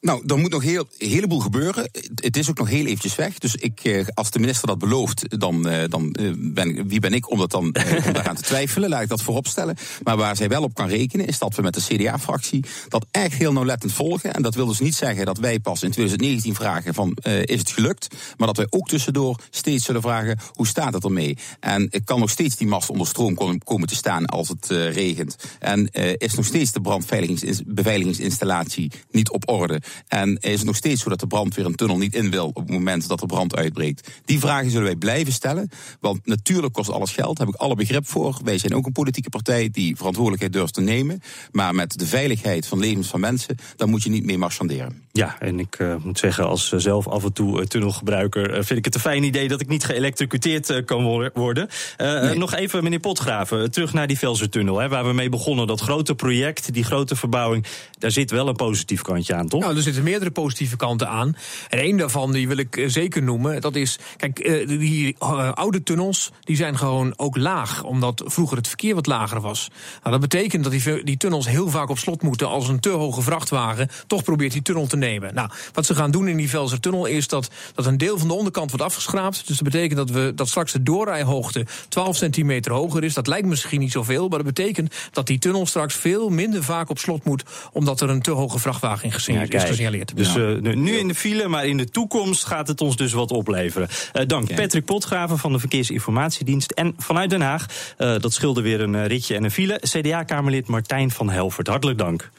Nou, 0.00 0.22
er 0.26 0.38
moet 0.38 0.50
nog 0.50 0.62
heel, 0.62 0.86
een 0.98 1.08
heleboel 1.08 1.38
gebeuren. 1.38 1.90
Het 2.14 2.36
is 2.36 2.50
ook 2.50 2.58
nog 2.58 2.68
heel 2.68 2.86
eventjes 2.86 3.14
weg. 3.14 3.38
Dus 3.38 3.54
ik, 3.54 3.84
eh, 3.84 4.06
als 4.14 4.30
de 4.30 4.38
minister 4.38 4.68
dat 4.68 4.78
belooft, 4.78 5.40
dan, 5.40 5.68
eh, 5.68 5.88
dan 5.88 6.12
eh, 6.12 6.30
ben, 6.36 6.88
wie 6.88 7.00
ben 7.00 7.12
ik 7.12 7.30
om, 7.30 7.38
dat 7.38 7.50
dan, 7.50 7.64
om 7.64 7.72
te 7.72 8.42
twijfelen? 8.42 8.88
Laat 8.88 9.02
ik 9.02 9.08
dat 9.08 9.22
voorop 9.22 9.46
stellen. 9.46 9.76
Maar 10.02 10.16
waar 10.16 10.36
zij 10.36 10.48
wel 10.48 10.62
op 10.62 10.74
kan 10.74 10.88
rekenen, 10.88 11.26
is 11.26 11.38
dat 11.38 11.54
we 11.54 11.62
met 11.62 11.74
de 11.74 11.80
CDA-fractie 11.80 12.64
dat 12.88 13.06
echt 13.10 13.34
heel 13.34 13.52
nauwlettend 13.52 13.92
volgen. 13.92 14.34
En 14.34 14.42
dat 14.42 14.54
wil 14.54 14.66
dus 14.66 14.80
niet 14.80 14.94
zeggen 14.94 15.26
dat 15.26 15.38
wij 15.38 15.58
pas 15.58 15.82
in 15.82 15.90
2019 15.90 16.54
vragen 16.54 16.94
van, 16.94 17.16
is 17.44 17.58
het 17.58 17.70
gelukt? 17.70 18.14
Maar 18.36 18.46
dat 18.46 18.56
wij 18.56 18.66
ook 18.70 18.88
tussendoor 18.88 19.40
steeds 19.50 19.84
zullen 19.84 20.02
vragen, 20.02 20.38
hoe 20.52 20.66
staat 20.66 20.94
het 20.94 21.04
ermee? 21.04 21.38
En 21.60 21.90
kan 22.04 22.20
nog 22.20 22.30
steeds 22.30 22.56
die 22.56 22.66
mast 22.66 22.90
onder 22.90 23.06
stroom 23.06 23.58
komen 23.64 23.88
te 23.88 23.94
staan 23.94 24.26
als 24.26 24.48
het 24.48 24.66
regent. 24.70 25.36
En 25.58 25.90
is 26.18 26.34
nog 26.34 26.44
steeds 26.44 26.72
de 26.72 26.80
brandbeveiligingsinstallatie 26.80 28.90
niet 29.10 29.30
op 29.30 29.48
orde? 29.48 29.80
En 30.08 30.36
is 30.40 30.56
het 30.56 30.64
nog 30.64 30.76
steeds 30.76 31.02
zo 31.02 31.08
dat 31.08 31.20
de 31.20 31.26
brandweer 31.26 31.66
een 31.66 31.74
tunnel 31.74 31.96
niet 31.96 32.14
in 32.14 32.30
wil 32.30 32.46
op 32.46 32.56
het 32.56 32.70
moment 32.70 33.08
dat 33.08 33.20
er 33.20 33.26
brand 33.26 33.56
uitbreekt? 33.56 34.10
Die 34.24 34.38
vragen 34.38 34.70
zullen 34.70 34.86
wij 34.86 34.96
blijven 34.96 35.32
stellen. 35.32 35.70
Want 36.00 36.26
natuurlijk 36.26 36.72
kost 36.72 36.90
alles 36.90 37.12
geld, 37.12 37.36
daar 37.36 37.46
heb 37.46 37.54
ik 37.54 37.60
alle 37.60 37.74
begrip 37.74 38.08
voor. 38.08 38.38
Wij 38.44 38.58
zijn 38.58 38.74
ook 38.74 38.86
een 38.86 38.92
politieke 38.92 39.30
partij 39.30 39.70
die 39.70 39.96
verantwoordelijkheid 39.96 40.52
durft 40.52 40.74
te 40.74 40.80
nemen. 40.80 41.20
Maar 41.50 41.74
met 41.74 41.98
de 41.98 42.06
veiligheid 42.06 42.66
van 42.66 42.78
levens 42.78 43.08
van 43.08 43.20
mensen, 43.20 43.56
daar 43.76 43.88
moet 43.88 44.02
je 44.02 44.10
niet 44.10 44.24
mee 44.24 44.38
marchanderen. 44.38 45.08
Ja, 45.12 45.36
en 45.38 45.58
ik 45.58 45.78
uh, 45.78 45.94
moet 46.02 46.18
zeggen, 46.18 46.46
als 46.46 46.72
uh, 46.72 46.80
zelf 46.80 47.08
af 47.08 47.24
en 47.24 47.32
toe 47.32 47.60
uh, 47.60 47.66
tunnelgebruiker, 47.66 48.64
vind 48.64 48.78
ik 48.78 48.84
het 48.84 48.94
een 48.94 49.00
fijn 49.00 49.22
idee 49.22 49.48
dat 49.48 49.60
ik 49.60 49.68
niet 49.68 49.84
geëlektrocuteerd 49.84 50.84
kan 50.84 51.30
worden. 51.34 51.68
Nee. 51.96 52.38
Nog 52.38 52.54
even, 52.54 52.82
meneer 52.82 53.00
Potgraven, 53.00 53.70
terug 53.70 53.92
naar 53.92 54.06
die 54.06 54.18
Velsertunnel, 54.18 54.78
hè, 54.78 54.88
waar 54.88 55.06
we 55.06 55.12
mee 55.12 55.28
begonnen. 55.28 55.66
Dat 55.66 55.80
grote 55.80 56.14
project, 56.14 56.72
die 56.72 56.84
grote 56.84 57.16
verbouwing, 57.16 57.66
daar 57.98 58.10
zit 58.10 58.30
wel 58.30 58.48
een 58.48 58.56
positief 58.56 59.02
kantje 59.02 59.34
aan, 59.34 59.48
toch? 59.48 59.60
Nou, 59.60 59.76
er 59.76 59.82
zitten 59.82 60.02
meerdere 60.02 60.30
positieve 60.30 60.76
kanten 60.76 61.08
aan. 61.08 61.36
En 61.68 61.78
één 61.78 61.96
daarvan, 61.96 62.32
die 62.32 62.48
wil 62.48 62.56
ik 62.56 62.84
zeker 62.86 63.22
noemen, 63.22 63.60
dat 63.60 63.76
is, 63.76 63.98
kijk, 64.16 64.66
die 64.68 65.18
oude 65.54 65.82
tunnels, 65.82 66.30
die 66.40 66.56
zijn 66.56 66.78
gewoon 66.78 67.12
ook 67.16 67.36
laag, 67.36 67.82
omdat 67.82 68.22
vroeger 68.26 68.56
het 68.56 68.68
verkeer 68.68 68.94
wat 68.94 69.06
lager 69.06 69.40
was. 69.40 69.70
Nou, 69.98 70.10
dat 70.10 70.20
betekent 70.20 70.62
dat 70.64 70.72
die, 70.72 71.04
die 71.04 71.16
tunnels 71.16 71.48
heel 71.48 71.68
vaak 71.68 71.88
op 71.88 71.98
slot 71.98 72.22
moeten 72.22 72.48
als 72.48 72.68
een 72.68 72.80
te 72.80 72.88
hoge 72.88 73.22
vrachtwagen 73.22 73.88
toch 74.06 74.22
probeert 74.22 74.52
die 74.52 74.62
tunnel 74.62 74.86
te 74.86 74.96
nemen. 75.00 75.34
Nou, 75.34 75.50
wat 75.72 75.86
ze 75.86 75.94
gaan 75.94 76.10
doen 76.10 76.28
in 76.28 76.36
die 76.36 76.48
Velsertunnel 76.48 77.06
is 77.06 77.28
dat, 77.28 77.50
dat 77.74 77.86
een 77.86 77.98
deel 77.98 78.18
van 78.18 78.28
de 78.28 78.34
onderkant 78.34 78.70
wordt 78.70 78.84
afgeschraapt. 78.84 79.46
Dus 79.46 79.56
dat 79.56 79.72
betekent 79.72 79.96
dat, 79.96 80.10
we, 80.10 80.32
dat 80.34 80.48
straks 80.48 80.72
de 80.72 80.82
doorrijhoogte 80.82 81.66
12 81.88 82.16
centimeter 82.16 82.72
hoger 82.72 83.04
is. 83.04 83.14
Dat 83.14 83.26
lijkt 83.26 83.46
misschien 83.46 83.80
niet 83.80 83.92
zoveel, 83.92 84.28
maar 84.28 84.38
dat 84.38 84.54
betekent 84.54 84.94
dat 85.12 85.26
die 85.26 85.38
tunnel 85.38 85.66
straks 85.66 85.94
veel 85.94 86.28
minder 86.28 86.64
vaak 86.64 86.90
op 86.90 86.98
slot 86.98 87.24
moet, 87.24 87.42
omdat 87.72 88.00
er 88.00 88.10
een 88.10 88.22
te 88.22 88.30
hoge 88.30 88.58
vrachtwagen 88.58 89.08
ja, 89.08 89.16
is 89.48 89.64
gesignaleerd. 89.64 90.16
Dus 90.16 90.36
uh, 90.36 90.58
nu 90.74 90.98
in 90.98 91.08
de 91.08 91.14
file, 91.14 91.48
maar 91.48 91.66
in 91.66 91.76
de 91.76 91.90
toekomst 91.90 92.44
gaat 92.44 92.68
het 92.68 92.80
ons 92.80 92.96
dus 92.96 93.12
wat 93.12 93.30
opleveren. 93.30 93.88
Uh, 94.12 94.26
dank. 94.26 94.54
Patrick 94.54 94.84
Potgraven 94.84 95.38
van 95.38 95.52
de 95.52 95.58
Verkeersinformatiedienst. 95.58 96.70
En 96.70 96.94
vanuit 96.98 97.30
Den 97.30 97.40
Haag, 97.40 97.66
uh, 97.98 98.18
dat 98.18 98.32
scheelde 98.32 98.60
weer 98.60 98.80
een 98.80 99.06
ritje 99.06 99.34
en 99.34 99.44
een 99.44 99.50
file, 99.50 99.80
CDA-Kamerlid 99.80 100.66
Martijn 100.66 101.10
van 101.10 101.30
Helvert. 101.30 101.66
Hartelijk 101.66 101.98
dank. 101.98 102.30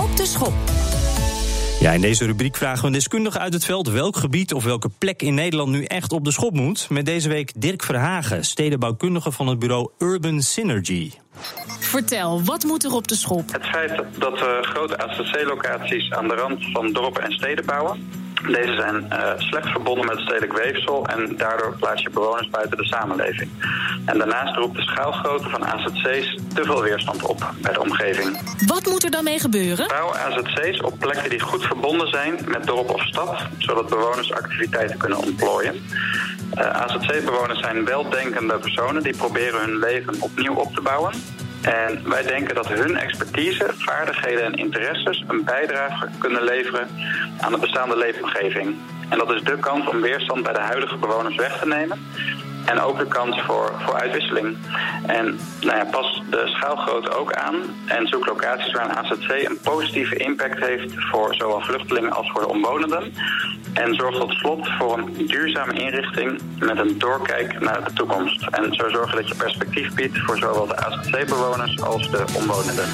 Op 0.00 0.16
de 0.16 0.26
schop. 0.26 0.54
Ja, 1.80 1.92
in 1.92 2.00
deze 2.00 2.26
rubriek 2.26 2.56
vragen 2.56 2.80
we 2.80 2.86
een 2.86 2.92
deskundige 2.92 3.38
uit 3.38 3.52
het 3.52 3.64
veld 3.64 3.88
welk 3.88 4.16
gebied 4.16 4.52
of 4.52 4.64
welke 4.64 4.88
plek 4.98 5.22
in 5.22 5.34
Nederland 5.34 5.70
nu 5.70 5.84
echt 5.84 6.12
op 6.12 6.24
de 6.24 6.30
schop 6.30 6.54
moet. 6.54 6.90
Met 6.90 7.06
deze 7.06 7.28
week 7.28 7.52
Dirk 7.56 7.82
Verhagen, 7.82 8.44
stedenbouwkundige 8.44 9.32
van 9.32 9.46
het 9.46 9.58
bureau 9.58 9.90
Urban 9.98 10.42
Synergy. 10.42 11.12
Vertel, 11.80 12.42
wat 12.42 12.64
moet 12.64 12.84
er 12.84 12.92
op 12.92 13.08
de 13.08 13.14
schop? 13.14 13.52
Het 13.52 13.66
feit 13.66 14.02
dat 14.18 14.38
we 14.38 14.58
grote 14.62 14.98
ACC-locaties 14.98 16.12
aan 16.12 16.28
de 16.28 16.34
rand 16.34 16.64
van 16.72 16.92
dorpen 16.92 17.22
en 17.22 17.32
steden 17.32 17.66
bouwen. 17.66 18.25
Deze 18.46 18.74
zijn 18.74 19.06
uh, 19.12 19.32
slecht 19.36 19.68
verbonden 19.68 20.06
met 20.06 20.18
stedelijk 20.18 20.52
weefsel 20.52 21.06
en 21.06 21.36
daardoor 21.36 21.76
plaats 21.78 22.02
je 22.02 22.10
bewoners 22.10 22.48
buiten 22.48 22.76
de 22.76 22.86
samenleving. 22.86 23.50
En 24.04 24.18
daarnaast 24.18 24.56
roept 24.56 24.76
de 24.76 24.82
schaalgrootte 24.82 25.48
van 25.48 25.64
AZC's 25.64 26.38
te 26.54 26.64
veel 26.64 26.82
weerstand 26.82 27.22
op 27.22 27.52
bij 27.62 27.72
de 27.72 27.80
omgeving. 27.80 28.38
Wat 28.66 28.86
moet 28.86 29.04
er 29.04 29.10
dan 29.10 29.24
mee 29.24 29.38
gebeuren? 29.38 29.88
Bouw 29.88 30.14
AZC's 30.14 30.82
op 30.82 30.98
plekken 30.98 31.30
die 31.30 31.40
goed 31.40 31.64
verbonden 31.64 32.08
zijn 32.08 32.38
met 32.46 32.66
dorp 32.66 32.90
of 32.90 33.02
stad, 33.02 33.36
zodat 33.58 33.88
bewoners 33.88 34.32
activiteiten 34.32 34.98
kunnen 34.98 35.18
ontplooien. 35.18 35.74
Uh, 36.54 36.70
AZC-bewoners 36.70 37.60
zijn 37.60 37.84
weldenkende 37.84 38.58
personen 38.58 39.02
die 39.02 39.16
proberen 39.16 39.60
hun 39.60 39.78
leven 39.78 40.20
opnieuw 40.20 40.54
op 40.54 40.74
te 40.74 40.80
bouwen. 40.80 41.12
En 41.62 42.08
wij 42.08 42.22
denken 42.22 42.54
dat 42.54 42.68
hun 42.68 42.96
expertise, 42.96 43.70
vaardigheden 43.76 44.44
en 44.44 44.54
interesses 44.54 45.24
een 45.28 45.44
bijdrage 45.44 46.08
kunnen 46.18 46.44
leveren 46.44 46.88
aan 47.40 47.52
de 47.52 47.58
bestaande 47.58 47.96
leefomgeving. 47.96 48.76
En 49.08 49.18
dat 49.18 49.30
is 49.30 49.42
de 49.42 49.58
kans 49.58 49.88
om 49.88 50.00
weerstand 50.00 50.42
bij 50.42 50.52
de 50.52 50.60
huidige 50.60 50.96
bewoners 50.96 51.36
weg 51.36 51.58
te 51.58 51.66
nemen. 51.66 51.98
En 52.66 52.80
ook 52.80 52.98
de 52.98 53.06
kans 53.06 53.40
voor, 53.40 53.72
voor 53.78 53.94
uitwisseling. 53.94 54.56
En 55.06 55.38
nou 55.60 55.76
ja, 55.76 55.84
pas 55.84 56.22
de 56.30 56.42
schaalgrootte 56.46 57.10
ook 57.10 57.32
aan. 57.32 57.54
En 57.86 58.06
zoek 58.06 58.26
locaties 58.26 58.72
waar 58.72 58.84
een 58.84 58.96
AZC 58.96 59.30
een 59.48 59.58
positieve 59.62 60.16
impact 60.16 60.66
heeft 60.66 60.92
voor 60.96 61.34
zowel 61.34 61.60
vluchtelingen 61.60 62.12
als 62.12 62.30
voor 62.30 62.40
de 62.40 62.48
omwonenden. 62.48 63.12
En 63.72 63.94
zorg 63.94 64.18
tot 64.18 64.32
slot 64.32 64.68
voor 64.78 64.98
een 64.98 65.26
duurzame 65.26 65.72
inrichting 65.72 66.40
met 66.58 66.78
een 66.78 66.98
doorkijk 66.98 67.60
naar 67.60 67.84
de 67.84 67.92
toekomst. 67.92 68.46
En 68.50 68.74
zo 68.74 68.88
zorgen 68.88 69.16
dat 69.16 69.28
je 69.28 69.34
perspectief 69.34 69.94
biedt 69.94 70.18
voor 70.18 70.36
zowel 70.36 70.66
de 70.66 70.76
AZC-bewoners 70.76 71.82
als 71.82 72.10
de 72.10 72.24
omwonenden. 72.38 72.88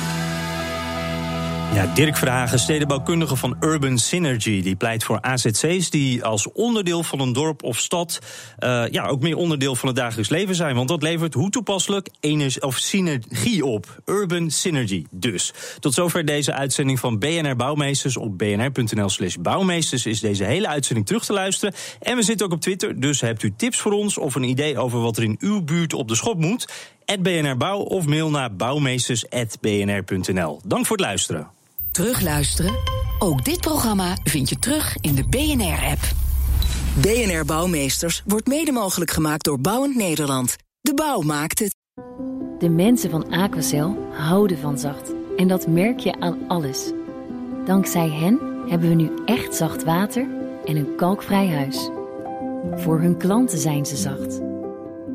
Ja, 1.72 1.86
Dirk 1.94 2.16
Verhagen, 2.16 2.58
stedenbouwkundige 2.58 3.36
van 3.36 3.56
Urban 3.60 3.98
Synergy. 3.98 4.62
Die 4.62 4.76
pleit 4.76 5.04
voor 5.04 5.20
AZC's 5.20 5.90
die 5.90 6.24
als 6.24 6.52
onderdeel 6.52 7.02
van 7.02 7.20
een 7.20 7.32
dorp 7.32 7.62
of 7.62 7.78
stad... 7.78 8.18
Uh, 8.58 8.84
ja, 8.90 9.06
ook 9.06 9.20
meer 9.20 9.36
onderdeel 9.36 9.74
van 9.74 9.88
het 9.88 9.96
dagelijks 9.96 10.30
leven 10.30 10.54
zijn. 10.54 10.74
Want 10.74 10.88
dat 10.88 11.02
levert 11.02 11.34
hoe 11.34 11.50
toepasselijk 11.50 12.08
energie 12.20 12.62
of 12.62 12.76
synergie 12.76 13.64
op. 13.64 14.02
Urban 14.06 14.50
Synergy 14.50 15.04
dus. 15.10 15.52
Tot 15.80 15.94
zover 15.94 16.24
deze 16.24 16.52
uitzending 16.52 16.98
van 16.98 17.18
BNR 17.18 17.56
Bouwmeesters. 17.56 18.16
Op 18.16 18.38
bnr.nl 18.38 19.08
slash 19.08 19.36
bouwmeesters 19.40 20.06
is 20.06 20.20
deze 20.20 20.44
hele 20.44 20.68
uitzending 20.68 21.06
terug 21.06 21.24
te 21.24 21.32
luisteren. 21.32 21.74
En 22.00 22.16
we 22.16 22.22
zitten 22.22 22.46
ook 22.46 22.52
op 22.52 22.60
Twitter, 22.60 23.00
dus 23.00 23.20
hebt 23.20 23.42
u 23.42 23.52
tips 23.56 23.80
voor 23.80 23.92
ons... 23.92 24.18
of 24.18 24.34
een 24.34 24.42
idee 24.42 24.78
over 24.78 25.00
wat 25.00 25.16
er 25.16 25.22
in 25.22 25.36
uw 25.40 25.62
buurt 25.62 25.94
op 25.94 26.08
de 26.08 26.14
schop 26.14 26.38
moet... 26.38 26.66
BNR 27.20 27.56
Bouw 27.56 27.78
of 27.78 28.06
mail 28.06 28.30
naar 28.30 28.56
bouwmeesters.bnr.nl. 28.56 30.60
Dank 30.64 30.86
voor 30.86 30.96
het 30.96 31.06
luisteren. 31.06 31.61
Terugluisteren? 31.92 32.74
Ook 33.18 33.44
dit 33.44 33.60
programma 33.60 34.16
vind 34.24 34.48
je 34.48 34.58
terug 34.58 34.96
in 35.00 35.14
de 35.14 35.24
BNR-app. 35.28 36.00
BNR 37.00 37.44
Bouwmeesters 37.44 38.22
wordt 38.26 38.46
mede 38.46 38.72
mogelijk 38.72 39.10
gemaakt 39.10 39.44
door 39.44 39.60
Bouwend 39.60 39.96
Nederland. 39.96 40.56
De 40.80 40.94
bouw 40.94 41.20
maakt 41.20 41.58
het. 41.58 41.74
De 42.58 42.68
mensen 42.68 43.10
van 43.10 43.30
Aquacel 43.30 43.96
houden 44.10 44.58
van 44.58 44.78
zacht. 44.78 45.12
En 45.36 45.48
dat 45.48 45.66
merk 45.66 46.00
je 46.00 46.20
aan 46.20 46.38
alles. 46.48 46.90
Dankzij 47.64 48.08
hen 48.08 48.40
hebben 48.68 48.88
we 48.88 48.94
nu 48.94 49.10
echt 49.24 49.54
zacht 49.54 49.84
water 49.84 50.26
en 50.64 50.76
een 50.76 50.96
kalkvrij 50.96 51.48
huis. 51.48 51.90
Voor 52.74 53.00
hun 53.00 53.16
klanten 53.16 53.58
zijn 53.58 53.86
ze 53.86 53.96
zacht. 53.96 54.40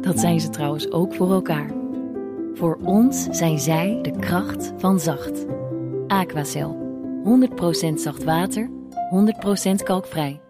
Dat 0.01 0.19
zijn 0.19 0.39
ze 0.39 0.49
trouwens 0.49 0.91
ook 0.91 1.15
voor 1.15 1.31
elkaar. 1.31 1.71
Voor 2.53 2.77
ons 2.83 3.27
zijn 3.31 3.59
zij 3.59 3.99
de 4.01 4.19
kracht 4.19 4.73
van 4.77 4.99
zacht. 4.99 5.56
Aquacel. 6.07 6.75
100% 7.23 7.99
zacht 7.99 8.23
water, 8.23 8.69
100% 9.09 9.83
kalkvrij. 9.83 10.46